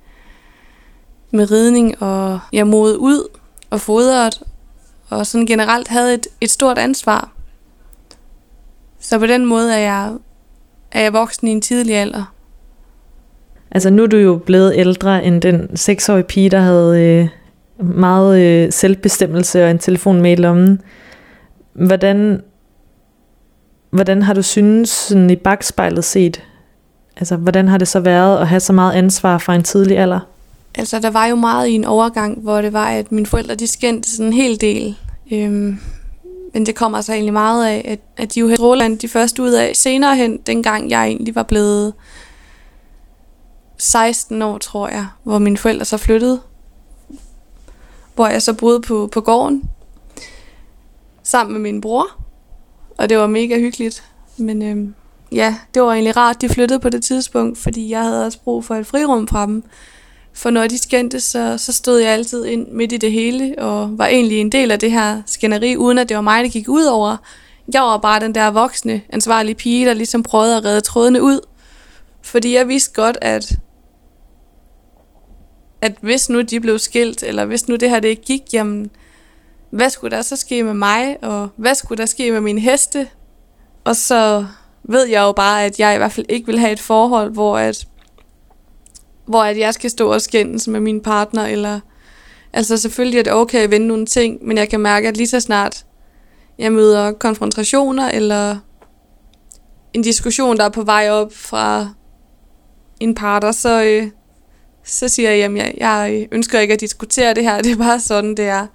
[1.31, 3.27] med ridning og jeg modede ud
[3.69, 4.43] og fodret,
[5.09, 7.31] og sådan generelt havde et, et stort ansvar.
[8.99, 10.13] Så på den måde er jeg,
[10.91, 12.33] er jeg voksen i en tidlig alder.
[13.71, 17.27] Altså nu er du jo blevet ældre end den seksårige pige, der havde øh,
[17.87, 20.81] meget øh, selvbestemmelse og en telefon med i lommen.
[21.73, 22.41] Hvordan,
[23.89, 26.43] hvordan har du synes sådan i bagspejlet set,
[27.17, 30.19] altså hvordan har det så været at have så meget ansvar fra en tidlig alder?
[30.75, 33.67] Altså, der var jo meget i en overgang, hvor det var, at mine forældre, de
[33.67, 34.97] skændte sådan en hel del.
[35.31, 35.79] Øhm,
[36.53, 39.43] men det kommer altså egentlig meget af, at, at de jo havde Roland de første
[39.43, 41.93] ud af senere hen, dengang jeg egentlig var blevet
[43.77, 46.39] 16 år, tror jeg, hvor mine forældre så flyttede.
[48.15, 49.63] Hvor jeg så boede på, på gården,
[51.23, 52.26] sammen med min bror.
[52.97, 54.03] Og det var mega hyggeligt.
[54.37, 54.95] Men øhm,
[55.31, 58.65] ja, det var egentlig rart, de flyttede på det tidspunkt, fordi jeg havde også brug
[58.65, 59.63] for et frirum fra dem.
[60.33, 63.97] For når de skændte, så, så stod jeg altid ind midt i det hele, og
[63.97, 66.69] var egentlig en del af det her skænderi, uden at det var mig, der gik
[66.69, 67.17] ud over.
[67.73, 71.39] Jeg var bare den der voksne, ansvarlige pige, der ligesom prøvede at redde trådene ud.
[72.21, 73.51] Fordi jeg vidste godt, at,
[75.81, 78.89] at hvis nu de blev skilt, eller hvis nu det her det ikke gik, jamen,
[79.69, 83.07] hvad skulle der så ske med mig, og hvad skulle der ske med mine heste?
[83.83, 84.45] Og så
[84.83, 87.57] ved jeg jo bare, at jeg i hvert fald ikke vil have et forhold, hvor
[87.57, 87.87] at,
[89.25, 91.79] hvor at jeg skal stå og skændes med min partner, eller
[92.53, 95.27] altså selvfølgelig er det okay at vende nogle ting, men jeg kan mærke, at lige
[95.27, 95.85] så snart
[96.57, 98.57] jeg møder konfrontationer, eller
[99.93, 101.89] en diskussion, der er på vej op fra
[102.99, 104.09] en parter, så, øh,
[104.83, 107.77] så siger jeg, at jeg, jeg øh, ønsker ikke at diskutere det her, det er
[107.77, 108.67] bare sådan, det er.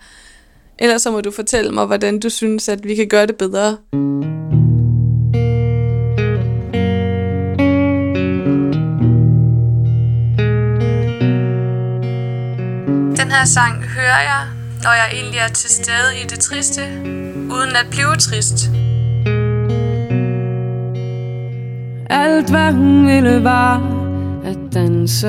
[0.82, 3.76] Ellers så må du fortælle mig, hvordan du synes, at vi kan gøre det bedre.
[13.16, 14.46] Den her sang hører jeg,
[14.82, 16.82] når jeg egentlig er til stede i det triste,
[17.50, 18.70] uden at blive trist.
[22.10, 23.76] Alt hvad hun ville var
[24.44, 25.28] at danse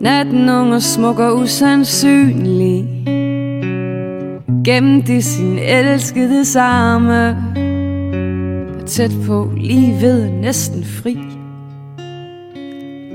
[0.00, 2.96] Natten ung og smuk og usandsynlig
[4.66, 7.36] gemte sin elskede samme.
[8.86, 11.16] Tæt på, lige ved, næsten fri.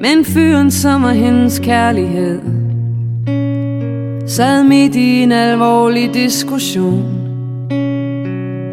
[0.02, 2.39] Men fyren, som er hendes kærlighed
[4.28, 7.04] Sad midt i en alvorlig diskussion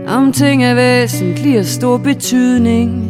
[0.09, 3.05] Om ting af væsentlig og stor betydning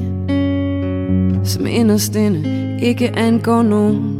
[1.45, 4.18] Som inderst inde ikke angår nogen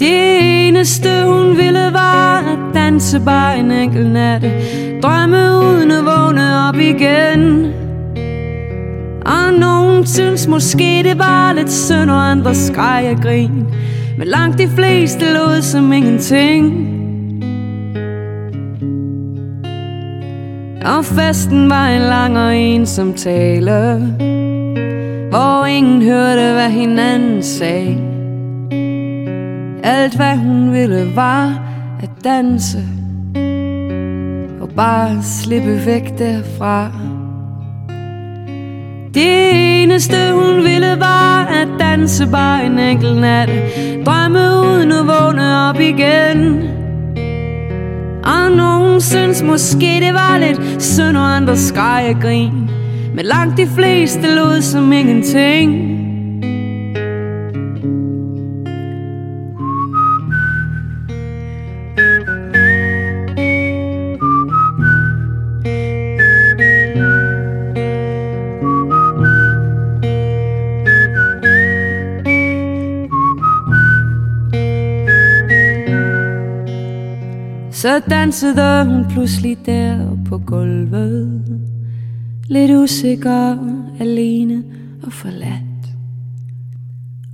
[0.00, 4.52] det eneste hun ville var at danse bare en enkelt natte.
[5.02, 7.72] Drømme uden at vågne op igen.
[9.26, 13.66] Og nogen synes måske det var lidt synd Og andre skreg og grin.
[14.18, 16.86] Men langt de fleste lod som ingenting.
[20.84, 24.14] Og festen var en lang og ensom tale
[25.30, 28.09] Hvor ingen hørte hvad hinanden sagde
[29.82, 31.62] alt hvad hun ville var
[32.02, 32.78] at danse
[34.60, 36.90] Og bare slippe væk derfra.
[39.14, 43.50] Det eneste hun ville var at danse bare en enkelt nat.
[44.06, 46.62] Drømme uden at vågne op igen.
[48.24, 52.70] Og nogen synes måske det var lidt synd og andre skreg og grin.
[53.14, 55.89] Men langt de fleste lod som ingenting.
[77.80, 81.44] Så dansede hun pludselig der på gulvet.
[82.48, 83.56] Lidt usikker,
[84.00, 84.62] alene
[85.02, 85.86] og forladt.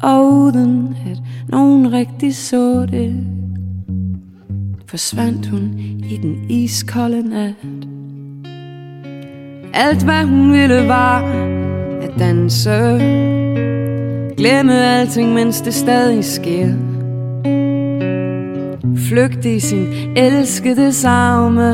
[0.03, 3.27] Og uden at nogen rigtig så det
[4.87, 5.79] Forsvandt hun
[6.11, 7.55] i den iskolde nat.
[9.75, 11.23] Alt hvad hun ville var
[12.03, 12.99] at danse.
[14.37, 16.96] Glemme alting, mens det stadig sker.
[19.09, 19.87] Flygte i sin
[20.17, 21.73] elskede savme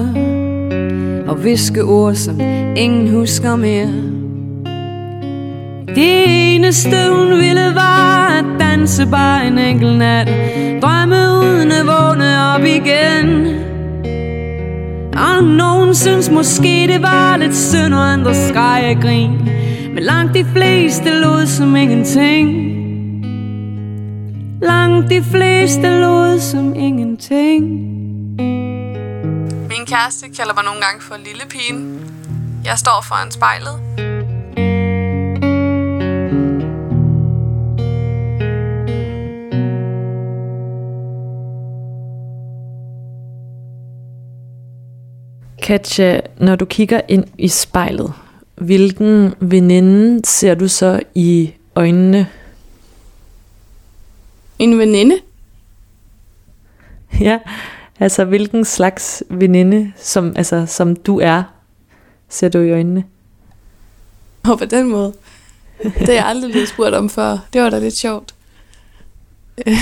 [1.29, 2.41] Og viske ord, som
[2.77, 3.93] ingen husker mere.
[5.95, 10.29] Det eneste hun ville var at danse bare en enkelt nat
[10.83, 13.47] Drømme uden at vågne op igen.
[15.15, 19.31] Og nogen synes måske det var lidt synd Og andre skreg og grin.
[19.95, 22.72] Men langt de fleste lod som ingenting.
[25.03, 27.65] Langt de fleste lod som ingenting
[29.69, 32.01] Min kæreste kalder mig nogle gange for lille pigen.
[32.65, 33.81] Jeg står foran spejlet.
[45.63, 48.13] Katja, når du kigger ind i spejlet,
[48.57, 52.27] hvilken veninde ser du så i øjnene?
[54.63, 55.21] En veninde.
[57.21, 57.39] Ja,
[58.01, 61.43] altså hvilken slags veninde, som, altså, som du er,
[62.29, 63.05] ser du i øjnene?
[64.49, 65.13] Og på den måde.
[65.83, 67.39] Det er jeg aldrig blevet spurgt om før.
[67.53, 68.35] Det var da lidt sjovt.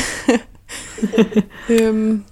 [1.70, 2.24] øhm,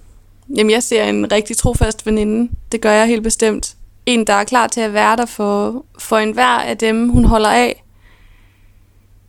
[0.55, 2.51] jamen, jeg ser en rigtig trofast veninde.
[2.71, 3.75] Det gør jeg helt bestemt.
[4.05, 7.49] En, der er klar til at være der for, for enhver af dem, hun holder
[7.49, 7.83] af.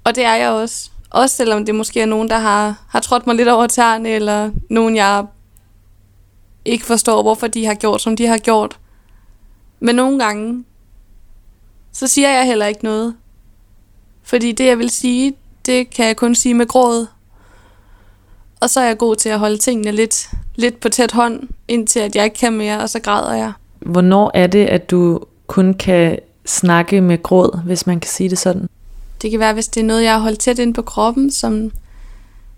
[0.04, 0.89] Og det er jeg også.
[1.10, 4.50] Også selvom det måske er nogen, der har, har trådt mig lidt over tæerne, eller
[4.70, 5.24] nogen, jeg
[6.64, 8.78] ikke forstår, hvorfor de har gjort, som de har gjort.
[9.80, 10.64] Men nogle gange,
[11.92, 13.14] så siger jeg heller ikke noget.
[14.22, 15.34] Fordi det, jeg vil sige,
[15.66, 17.06] det kan jeg kun sige med gråd.
[18.60, 22.00] Og så er jeg god til at holde tingene lidt, lidt på tæt hånd, indtil
[22.00, 23.52] at jeg ikke kan mere, og så græder jeg.
[23.78, 28.38] Hvornår er det, at du kun kan snakke med gråd, hvis man kan sige det
[28.38, 28.68] sådan?
[29.22, 31.72] Det kan være, hvis det er noget, jeg har holdt tæt ind på kroppen, som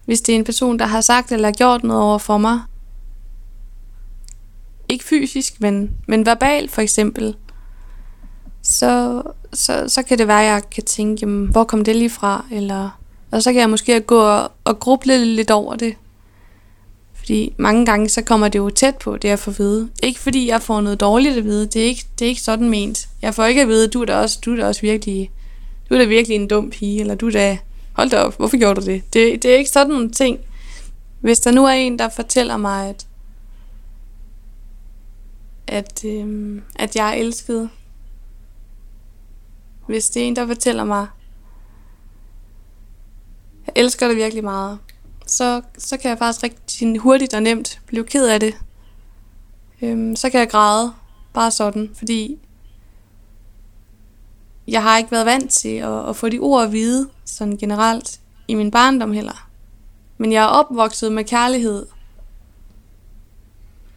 [0.04, 2.60] hvis det er en person, der har sagt eller gjort noget over for mig.
[4.88, 7.36] Ikke fysisk, men, men verbalt for eksempel.
[8.62, 12.10] Så, så, så kan det være, at jeg kan tænke, jamen, hvor kom det lige
[12.10, 12.44] fra?
[12.50, 12.98] Eller,
[13.30, 15.94] og så kan jeg måske gå og, og gruble lidt over det.
[17.14, 19.88] Fordi mange gange, så kommer det jo tæt på, det jeg får at vide.
[20.02, 21.66] Ikke fordi jeg får noget dårligt at vide.
[21.66, 23.08] Det er ikke, det er ikke sådan ment.
[23.22, 25.30] Jeg får ikke at vide, du er da også, du er da også virkelig,
[25.89, 27.59] du er da virkelig en dum pige, eller du er da,
[27.93, 29.14] hold da op, hvorfor gjorde du det?
[29.14, 30.39] Det, det er ikke sådan nogle ting.
[31.20, 33.07] Hvis der nu er en, der fortæller mig, at,
[35.66, 37.70] at, øhm, at jeg er elsket.
[39.87, 41.07] Hvis det er en, der fortæller mig,
[43.66, 44.78] jeg elsker det virkelig meget,
[45.26, 48.55] så, så kan jeg faktisk rigtig hurtigt og nemt blive ked af det.
[49.83, 50.93] Øhm, så kan jeg græde,
[51.33, 52.39] bare sådan, fordi
[54.68, 58.20] jeg har ikke været vant til at, at få de ord at vide, sådan generelt,
[58.48, 59.48] i min barndom heller.
[60.18, 61.86] Men jeg er opvokset med kærlighed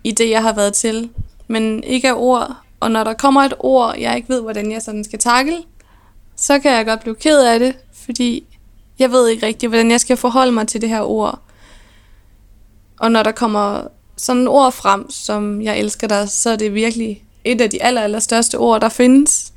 [0.03, 1.09] i det, jeg har været til.
[1.47, 2.57] Men ikke af ord.
[2.79, 5.57] Og når der kommer et ord, jeg ikke ved, hvordan jeg sådan skal takle,
[6.35, 8.43] så kan jeg godt blive ked af det, fordi
[8.99, 11.39] jeg ved ikke rigtigt, hvordan jeg skal forholde mig til det her ord.
[12.99, 13.87] Og når der kommer
[14.17, 17.83] sådan et ord frem, som jeg elsker dig, så er det virkelig et af de
[17.83, 19.53] aller, aller største ord, der findes.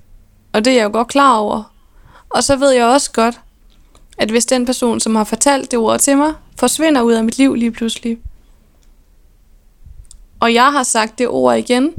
[0.58, 1.74] Og det er jeg jo godt klar over.
[2.28, 3.40] Og så ved jeg også godt,
[4.18, 7.38] at hvis den person, som har fortalt det ord til mig, forsvinder ud af mit
[7.38, 8.18] liv lige pludselig,
[10.40, 11.94] og jeg har sagt det ord igen,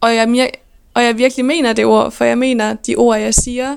[0.00, 0.50] og jeg,
[0.94, 3.76] og jeg virkelig mener det ord, for jeg mener de ord, jeg siger,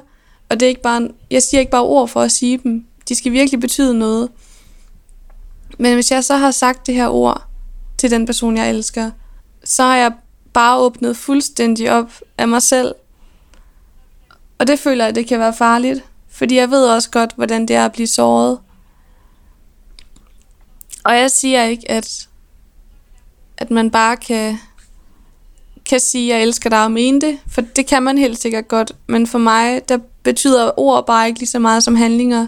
[0.50, 3.16] og det er ikke bare, jeg siger ikke bare ord for at sige dem, de
[3.16, 4.30] skal virkelig betyde noget.
[5.80, 7.44] Men hvis jeg så har sagt det her ord
[7.98, 9.12] til den person, jeg elsker,
[9.64, 10.12] så har jeg
[10.54, 12.96] bare åbnet fuldstændig op af mig selv.
[14.62, 16.04] Og det føler jeg, det kan være farligt.
[16.30, 18.60] Fordi jeg ved også godt, hvordan det er at blive såret.
[21.04, 22.28] Og jeg siger ikke, at,
[23.58, 24.58] at man bare kan,
[25.86, 27.40] kan sige, at jeg elsker dig og mene det.
[27.48, 28.92] For det kan man helt sikkert godt.
[29.08, 32.48] Men for mig, der betyder ord bare ikke lige så meget som handlinger.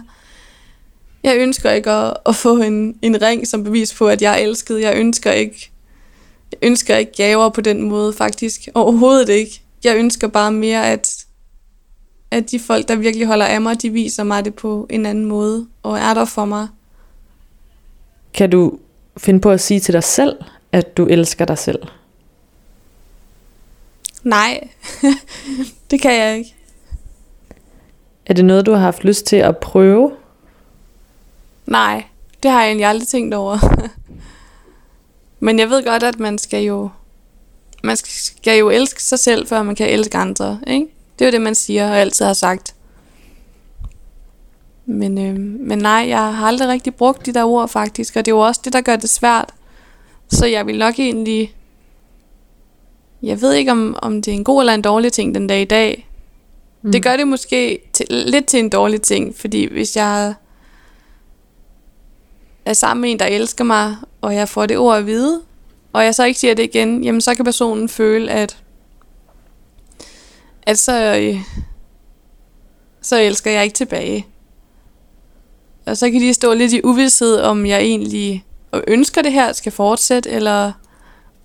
[1.22, 4.44] Jeg ønsker ikke at, at få en, en ring som bevis på, at jeg er
[4.44, 4.80] elsket.
[4.80, 5.70] Jeg ønsker ikke
[6.52, 8.68] jeg ønsker ikke gaver på den måde, faktisk.
[8.74, 9.62] Overhovedet ikke.
[9.84, 11.23] Jeg ønsker bare mere, at,
[12.34, 15.24] at de folk, der virkelig holder af mig, de viser mig det på en anden
[15.24, 16.68] måde, og er der for mig.
[18.34, 18.78] Kan du
[19.16, 20.36] finde på at sige til dig selv,
[20.72, 21.82] at du elsker dig selv?
[24.22, 24.68] Nej,
[25.90, 26.54] det kan jeg ikke.
[28.26, 30.12] Er det noget, du har haft lyst til at prøve?
[31.66, 32.04] Nej,
[32.42, 33.58] det har jeg egentlig aldrig tænkt over.
[35.40, 36.90] Men jeg ved godt, at man skal jo
[37.84, 40.60] man skal jo elske sig selv, før man kan elske andre.
[40.66, 40.93] Ikke?
[41.18, 42.74] Det er jo det, man siger og altid har sagt.
[44.86, 45.36] Men, øh,
[45.66, 48.40] men nej, jeg har aldrig rigtig brugt de der ord faktisk, og det er jo
[48.40, 49.54] også det, der gør det svært.
[50.28, 51.54] Så jeg vil nok egentlig...
[53.22, 55.60] Jeg ved ikke, om, om det er en god eller en dårlig ting den dag
[55.60, 56.08] i dag.
[56.82, 56.92] Mm.
[56.92, 60.34] Det gør det måske til, lidt til en dårlig ting, fordi hvis jeg
[62.64, 65.40] er sammen med en, der elsker mig, og jeg får det ord at vide,
[65.92, 68.63] og jeg så ikke siger det igen, jamen så kan personen føle, at,
[70.66, 71.40] at så, øh,
[73.02, 74.26] så elsker jeg ikke tilbage.
[75.86, 78.44] Og så kan de stå lidt i uvidshed, om jeg egentlig
[78.74, 80.72] og ønsker det her skal fortsætte, eller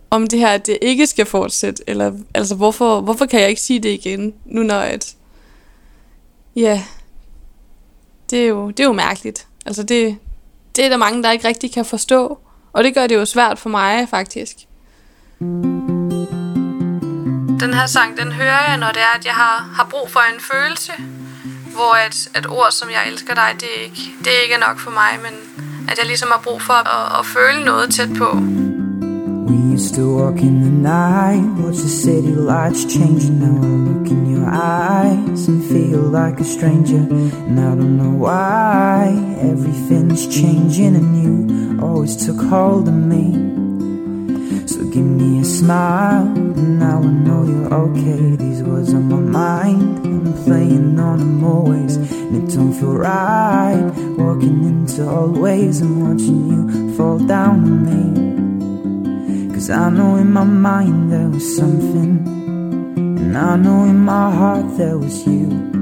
[0.09, 3.79] om det her det ikke skal fortsætte, eller altså hvorfor, hvorfor kan jeg ikke sige
[3.79, 5.15] det igen, nu når at,
[6.55, 6.83] ja,
[8.29, 9.47] det er jo, det er jo mærkeligt.
[9.65, 10.17] Altså det,
[10.75, 12.37] det er der mange, der ikke rigtig kan forstå.
[12.73, 14.67] Og det gør det jo svært for mig, faktisk.
[17.59, 20.19] Den her sang, den hører jeg, når det er, at jeg har, har brug for
[20.33, 20.91] en følelse.
[21.75, 24.79] Hvor at, at ord som jeg elsker dig, det er, ikke, det er ikke nok
[24.79, 25.33] for mig, men
[25.89, 28.29] at jeg ligesom har brug for at, at føle noget tæt på.
[29.49, 33.35] We used to walk in the night, watch the city lights changing.
[33.43, 34.49] Now I look in your
[34.79, 37.03] eyes and feel like a stranger.
[37.47, 38.99] And I don't know why
[39.51, 41.33] everything's changing, and you
[41.87, 43.68] always took hold of me.
[44.79, 48.37] So give me a smile, and now I know you're okay.
[48.37, 53.91] These words on my mind, I'm playing on them always, and it don't feel right.
[54.17, 59.53] Walking into old ways and watching you fall down on me.
[59.53, 62.25] Cause I know in my mind there was something,
[63.19, 65.78] and I know in my heart there was you.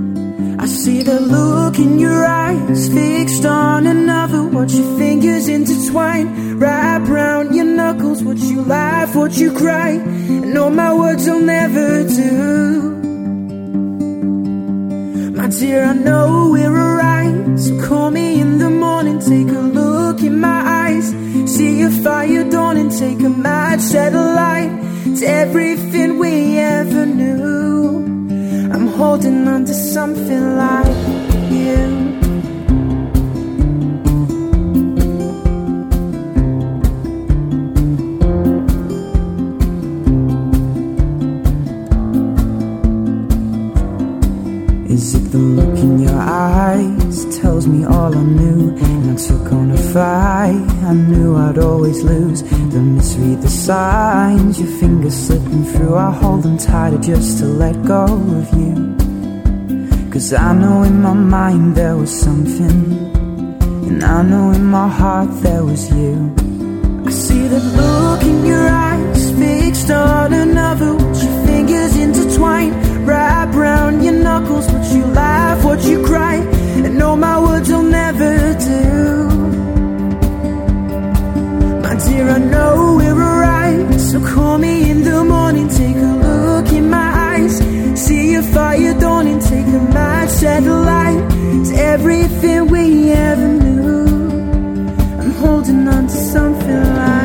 [0.59, 4.43] I see the look in your eyes, fixed on another.
[4.43, 8.23] Watch your fingers intertwine, wrap around your knuckles.
[8.23, 12.91] What you laugh, what you cry, and all my words will never do.
[15.35, 17.59] My dear, I know we're alright.
[17.59, 21.07] So call me in the morning, take a look in my eyes.
[21.53, 24.71] See a fire dawning, take a mad satellite
[25.19, 28.26] to everything we ever knew.
[28.97, 32.06] Holding on to something like you.
[47.41, 48.75] Tells me all I knew?
[48.77, 52.41] And I took on a fight, I knew I'd always lose.
[52.73, 55.95] Don't misread the signs, your fingers slipping through.
[55.95, 58.05] I hold them tighter just to let go
[58.39, 58.75] of you.
[60.11, 62.77] Cause I know in my mind there was something,
[63.87, 66.33] and I know in my heart there was you.
[67.05, 70.93] I see the look in your eyes, fixed on another.
[70.95, 72.75] Watch your fingers intertwined,
[73.07, 74.65] wrap around your knuckles.
[74.71, 76.37] What you laugh, what you cry,
[77.01, 78.33] all my words will never
[78.69, 79.27] do.
[81.85, 83.99] My dear, I know we're alright.
[83.99, 87.57] So call me in the morning, take a look in my eyes.
[88.05, 91.23] See a fire dawning, take a mad satellite
[91.67, 94.05] to everything we ever knew.
[95.19, 97.16] I'm holding on to something like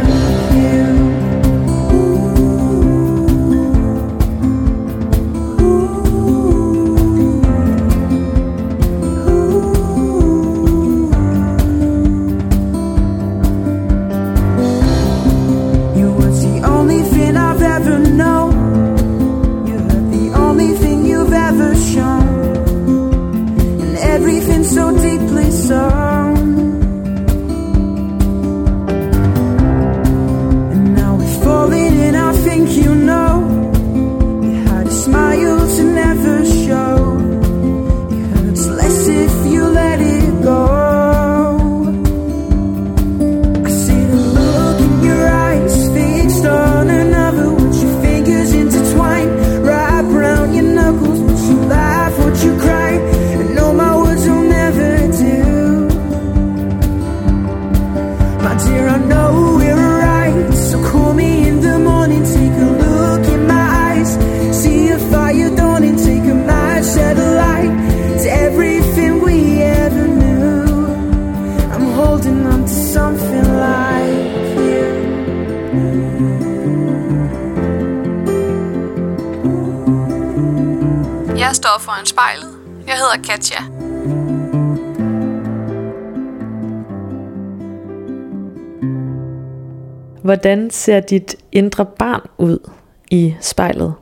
[90.33, 92.70] Hvordan ser dit indre barn ud
[93.11, 93.95] i spejlet?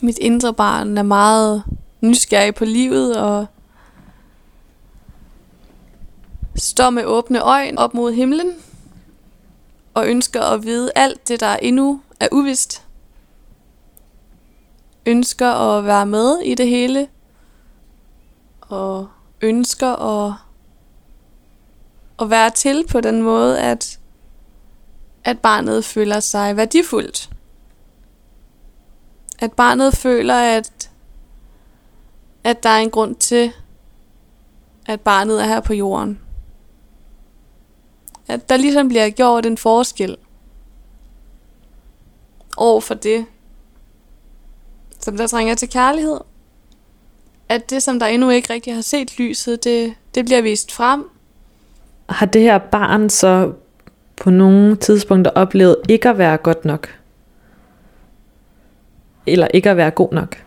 [0.00, 1.62] Mit indre barn er meget
[2.00, 3.46] nysgerrig på livet og
[6.56, 8.52] står med åbne øjne op mod himlen
[9.94, 12.84] og ønsker at vide alt det, der endnu er uvist.
[15.06, 17.08] Ønsker at være med i det hele
[18.60, 19.08] og
[19.40, 20.34] ønsker at,
[22.20, 23.98] at være til på den måde, at,
[25.24, 27.30] at barnet føler sig værdifuldt.
[29.38, 30.90] At barnet føler, at,
[32.44, 33.52] at der er en grund til,
[34.86, 36.20] at barnet er her på jorden.
[38.28, 40.16] At der ligesom bliver gjort en forskel
[42.56, 43.26] over for det,
[45.00, 46.20] som der trænger til kærlighed.
[47.48, 51.15] At det, som der endnu ikke rigtig har set lyset, det, det bliver vist frem.
[52.08, 53.52] Har det her barn så
[54.16, 56.88] på nogle tidspunkter oplevet ikke at være godt nok?
[59.26, 60.42] Eller ikke at være god nok?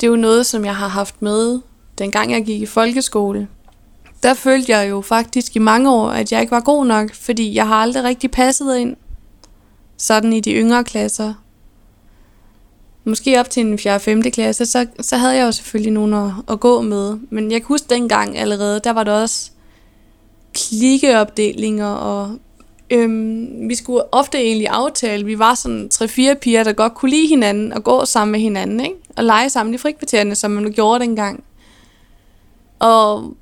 [0.00, 1.60] Det er jo noget, som jeg har haft med,
[1.98, 3.48] dengang jeg gik i folkeskole.
[4.22, 7.54] Der følte jeg jo faktisk i mange år, at jeg ikke var god nok, fordi
[7.54, 8.96] jeg har aldrig rigtig passet ind.
[9.96, 11.34] Sådan i de yngre klasser.
[13.10, 13.94] Måske op til en 4.
[13.94, 14.22] og 5.
[14.22, 17.18] klasse, så, så havde jeg jo selvfølgelig nogen at, at gå med.
[17.30, 19.50] Men jeg kan huske dengang allerede, der var der også
[20.54, 22.38] klikkeopdelinger, og
[22.90, 27.28] øhm, vi skulle ofte egentlig aftale, vi var sådan 3-4 piger, der godt kunne lide
[27.28, 28.96] hinanden og gå sammen med hinanden, ikke?
[29.16, 31.44] og lege sammen i frikvartererne, som man gjorde dengang.
[32.78, 33.34] Og,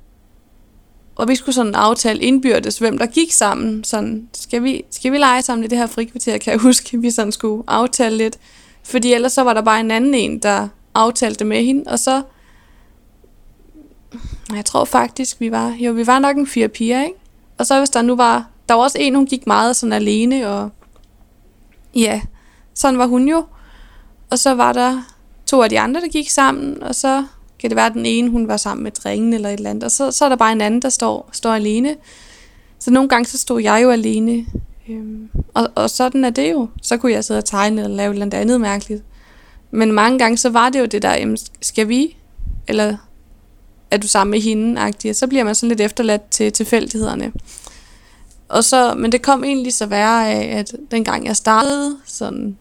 [1.15, 3.83] og vi skulle sådan aftale indbyrdes, hvem der gik sammen.
[3.83, 7.11] Sådan, skal vi, skal vi lege sammen i det her frikvarter, kan jeg huske, vi
[7.11, 8.37] sådan skulle aftale lidt.
[8.83, 12.21] Fordi ellers så var der bare en anden en, der aftalte med hende, og så
[14.55, 17.15] jeg tror faktisk, vi var, jo, vi var nok en fire piger, ikke?
[17.57, 20.49] Og så hvis der nu var, der var også en, hun gik meget sådan alene,
[20.49, 20.69] og
[21.95, 22.21] ja,
[22.73, 23.45] sådan var hun jo.
[24.29, 25.01] Og så var der
[25.45, 27.25] to af de andre, der gik sammen, og så
[27.59, 29.83] kan det være, at den ene, hun var sammen med drengen eller et eller andet,
[29.83, 31.95] og så, så er der bare en anden, der står, står alene.
[32.79, 34.45] Så nogle gange, så stod jeg jo alene,
[34.89, 36.69] øhm, og, og sådan er det jo.
[36.81, 39.03] Så kunne jeg sidde og tegne eller lave et eller andet mærkeligt.
[39.71, 42.17] Men mange gange, så var det jo det der, jamen, skal vi,
[42.67, 42.97] eller
[43.91, 45.13] er du sammen med hende, -agtigt.
[45.13, 47.31] så bliver man sådan lidt efterladt til tilfældighederne.
[48.49, 52.57] Og så, men det kom egentlig så værre af, at dengang jeg startede, sådan,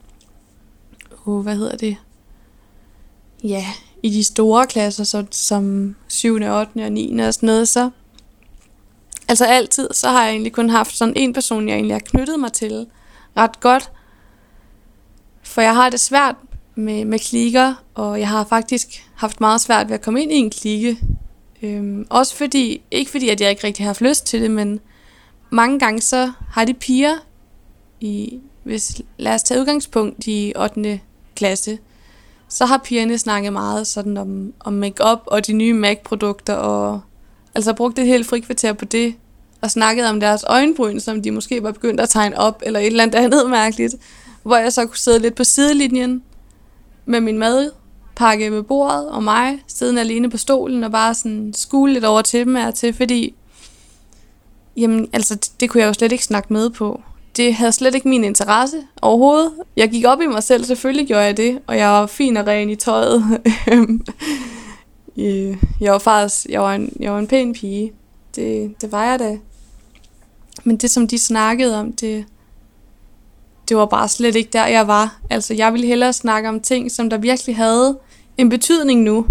[1.26, 1.96] oh, hvad hedder det,
[3.44, 3.64] ja,
[4.02, 6.50] i de store klasser, så, som 7., 8.
[6.50, 7.18] og 9.
[7.18, 7.90] og sådan noget, så,
[9.28, 12.40] altså altid, så har jeg egentlig kun haft sådan en person, jeg egentlig har knyttet
[12.40, 12.86] mig til
[13.36, 13.90] ret godt.
[15.42, 16.36] For jeg har det svært
[16.74, 20.36] med, med klikker, og jeg har faktisk haft meget svært ved at komme ind i
[20.36, 20.98] en klikke.
[21.62, 24.80] Øhm, også fordi, ikke fordi, at jeg ikke rigtig har haft lyst til det, men
[25.50, 27.14] mange gange så har de piger,
[28.00, 31.00] i, hvis lad os tage udgangspunkt i 8.
[31.36, 31.78] klasse,
[32.48, 37.00] så har pigerne snakket meget sådan om, om makeup og de nye MAC-produkter, og
[37.58, 39.14] altså brugte et helt frikvarter på det,
[39.60, 42.86] og snakkede om deres øjenbryn, som de måske var begyndt at tegne op, eller et
[42.86, 43.94] eller andet andet mærkeligt,
[44.42, 46.22] hvor jeg så kunne sidde lidt på sidelinjen
[47.06, 51.92] med min madpakke med bordet, og mig siddende alene på stolen, og bare sådan skule
[51.92, 53.34] lidt over til dem er til, fordi
[54.76, 57.02] jamen, altså, det, det kunne jeg jo slet ikke snakke med på.
[57.36, 59.52] Det havde slet ikke min interesse overhovedet.
[59.76, 62.46] Jeg gik op i mig selv, selvfølgelig gjorde jeg det, og jeg var fin og
[62.46, 63.40] ren i tøjet.
[63.72, 64.04] Øhm,
[65.18, 67.92] Øh, jeg var faktisk, jeg var en, jeg var en pæn pige.
[68.34, 69.38] Det, det var jeg da.
[70.64, 72.24] Men det, som de snakkede om, det,
[73.68, 75.18] det var bare slet ikke der, jeg var.
[75.30, 77.98] Altså, jeg ville hellere snakke om ting, som der virkelig havde
[78.36, 79.26] en betydning nu.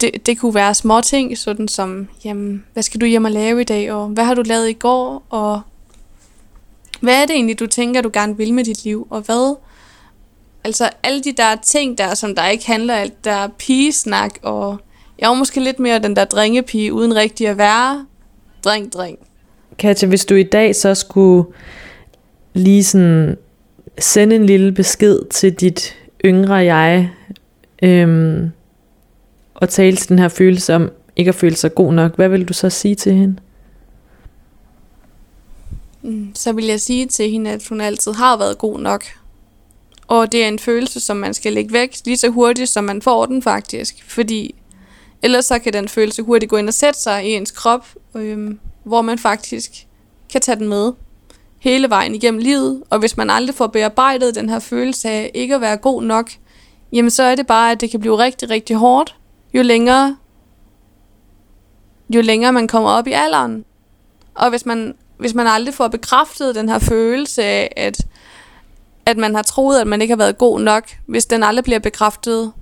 [0.00, 3.60] Det, det kunne være små ting, sådan som, jamen, hvad skal du hjem og lave
[3.60, 5.60] i dag, og hvad har du lavet i går, og
[7.00, 9.56] hvad er det egentlig, du tænker, du gerne vil med dit liv, og hvad?
[10.64, 14.78] Altså, alle de der ting der, som der ikke handler alt der pigesnak, og
[15.18, 18.06] jeg var måske lidt mere den der drengepige, uden rigtig at være
[18.64, 19.18] dreng, dreng.
[19.78, 21.44] Katja, hvis du i dag så skulle
[22.54, 23.38] lige sådan
[23.98, 27.10] sende en lille besked til dit yngre jeg,
[27.82, 28.50] øhm,
[29.54, 32.48] og tale til den her følelse om ikke at føle sig god nok, hvad vil
[32.48, 33.36] du så sige til hende?
[36.02, 39.04] Mm, Så vil jeg sige til hende, at hun altid har været god nok.
[40.12, 43.02] Og det er en følelse, som man skal lægge væk lige så hurtigt, som man
[43.02, 43.94] får den faktisk.
[44.08, 44.54] Fordi
[45.22, 48.58] ellers så kan den følelse hurtigt gå ind og sætte sig i ens krop, øhm,
[48.84, 49.86] hvor man faktisk
[50.32, 50.92] kan tage den med
[51.58, 55.54] hele vejen igennem livet, og hvis man aldrig får bearbejdet den her følelse af ikke
[55.54, 56.30] at være god nok,
[56.92, 59.16] jamen så er det bare, at det kan blive rigtig, rigtig hårdt,
[59.54, 60.16] jo længere,
[62.10, 63.64] jo længere man kommer op i alderen.
[64.34, 68.06] Og hvis man, hvis man aldrig får bekræftet den her følelse af, at,
[69.06, 71.78] at man har troet, at man ikke har været god nok, hvis den aldrig bliver
[71.78, 72.52] bekræftet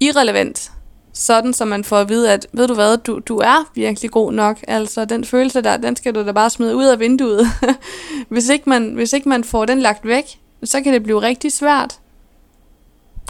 [0.00, 0.72] irrelevant,
[1.12, 4.32] sådan så man får at vide, at ved du hvad, du, du er virkelig god
[4.32, 4.58] nok.
[4.68, 7.46] Altså den følelse der, den skal du da bare smide ud af vinduet.
[8.28, 10.24] hvis, ikke man, hvis ikke man får den lagt væk,
[10.64, 11.98] så kan det blive rigtig svært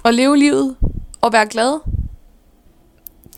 [0.04, 0.76] at leve livet
[1.20, 1.80] og være glad.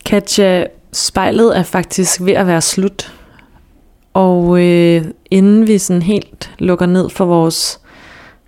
[0.05, 3.13] Katja, spejlet er faktisk ved at være slut.
[4.15, 7.81] Og øh, inden vi sådan helt lukker ned for vores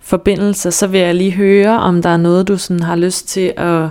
[0.05, 3.53] forbindelse, så vil jeg lige høre, om der er noget, du sådan har lyst til
[3.57, 3.89] at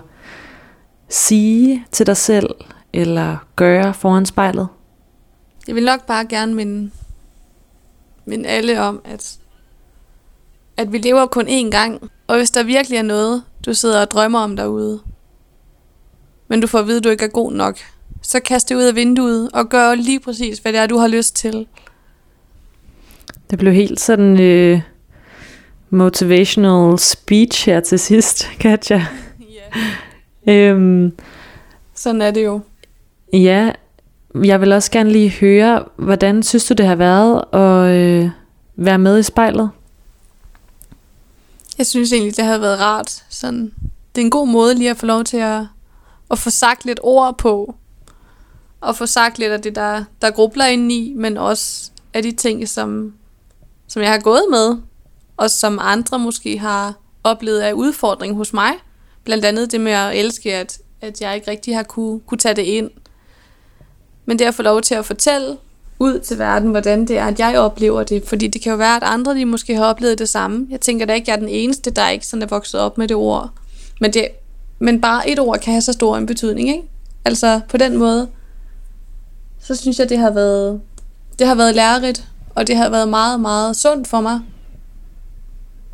[1.09, 2.51] sige til dig selv,
[2.93, 4.69] eller gøre foran spejlet?
[5.67, 6.91] Jeg vil nok bare gerne minde,
[8.25, 9.39] minde alle om, at,
[10.77, 12.11] at vi lever kun én gang.
[12.27, 15.01] Og hvis der virkelig er noget, du sidder og drømmer om derude,
[16.49, 17.79] men du får at vide, at du ikke er god nok,
[18.23, 21.09] så kast det ud af vinduet og gør lige præcis, hvad det er, du har
[21.09, 21.67] lyst til.
[23.51, 24.81] Det blev helt sådan øh,
[25.95, 29.07] motivational speech her til sidst, Katja.
[30.49, 31.13] Øhm,
[31.95, 32.61] Sådan er det jo.
[33.33, 33.73] ja,
[34.45, 38.31] jeg vil også gerne lige høre, hvordan synes du det har været at øh,
[38.77, 39.71] være med i spejlet?
[41.79, 43.25] Jeg synes egentlig, det har været rart.
[43.29, 43.73] Sådan,
[44.15, 45.61] det er en god måde lige at få lov til at,
[46.31, 47.75] at få sagt lidt ord på.
[48.81, 52.33] Og få sagt lidt af det, der, der grubler ind i, men også af de
[52.33, 53.13] ting, som,
[53.89, 54.77] som jeg har gået med,
[55.37, 58.73] og som andre måske har oplevet af udfordring hos mig.
[59.25, 62.55] Blandt andet det med at elske, at, at jeg ikke rigtig har kunne, kunne tage
[62.55, 62.91] det ind.
[64.27, 65.57] Men det at få lov til at fortælle
[65.99, 68.23] ud til verden, hvordan det er, at jeg oplever det.
[68.27, 70.67] Fordi det kan jo være, at andre de måske har oplevet det samme.
[70.71, 72.99] Jeg tænker da ikke, at jeg er den eneste, der ikke sådan er vokset op
[72.99, 73.51] med det ord.
[74.01, 74.29] Men, det,
[74.79, 76.83] men bare et ord kan have så stor en betydning, ikke?
[77.25, 78.29] Altså på den måde,
[79.61, 80.81] så synes jeg, det har været,
[81.39, 84.41] det har været lærerigt, og det har været meget, meget sundt for mig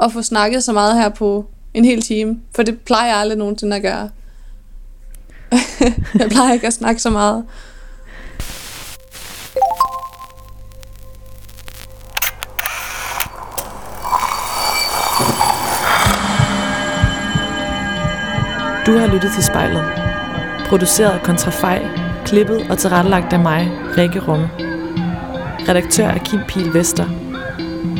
[0.02, 2.40] at få snakket så meget her på en hel time.
[2.54, 4.10] For det plejer jeg aldrig nogensinde at gøre.
[6.20, 7.44] jeg plejer ikke at snakke så meget.
[18.86, 19.84] Du har lyttet til spejlet.
[20.68, 21.86] Produceret af Kontrafej,
[22.24, 24.50] klippet og tilrettelagt af mig, Rikke Rumme.
[25.68, 27.29] Redaktør er Kim Pihl Vester.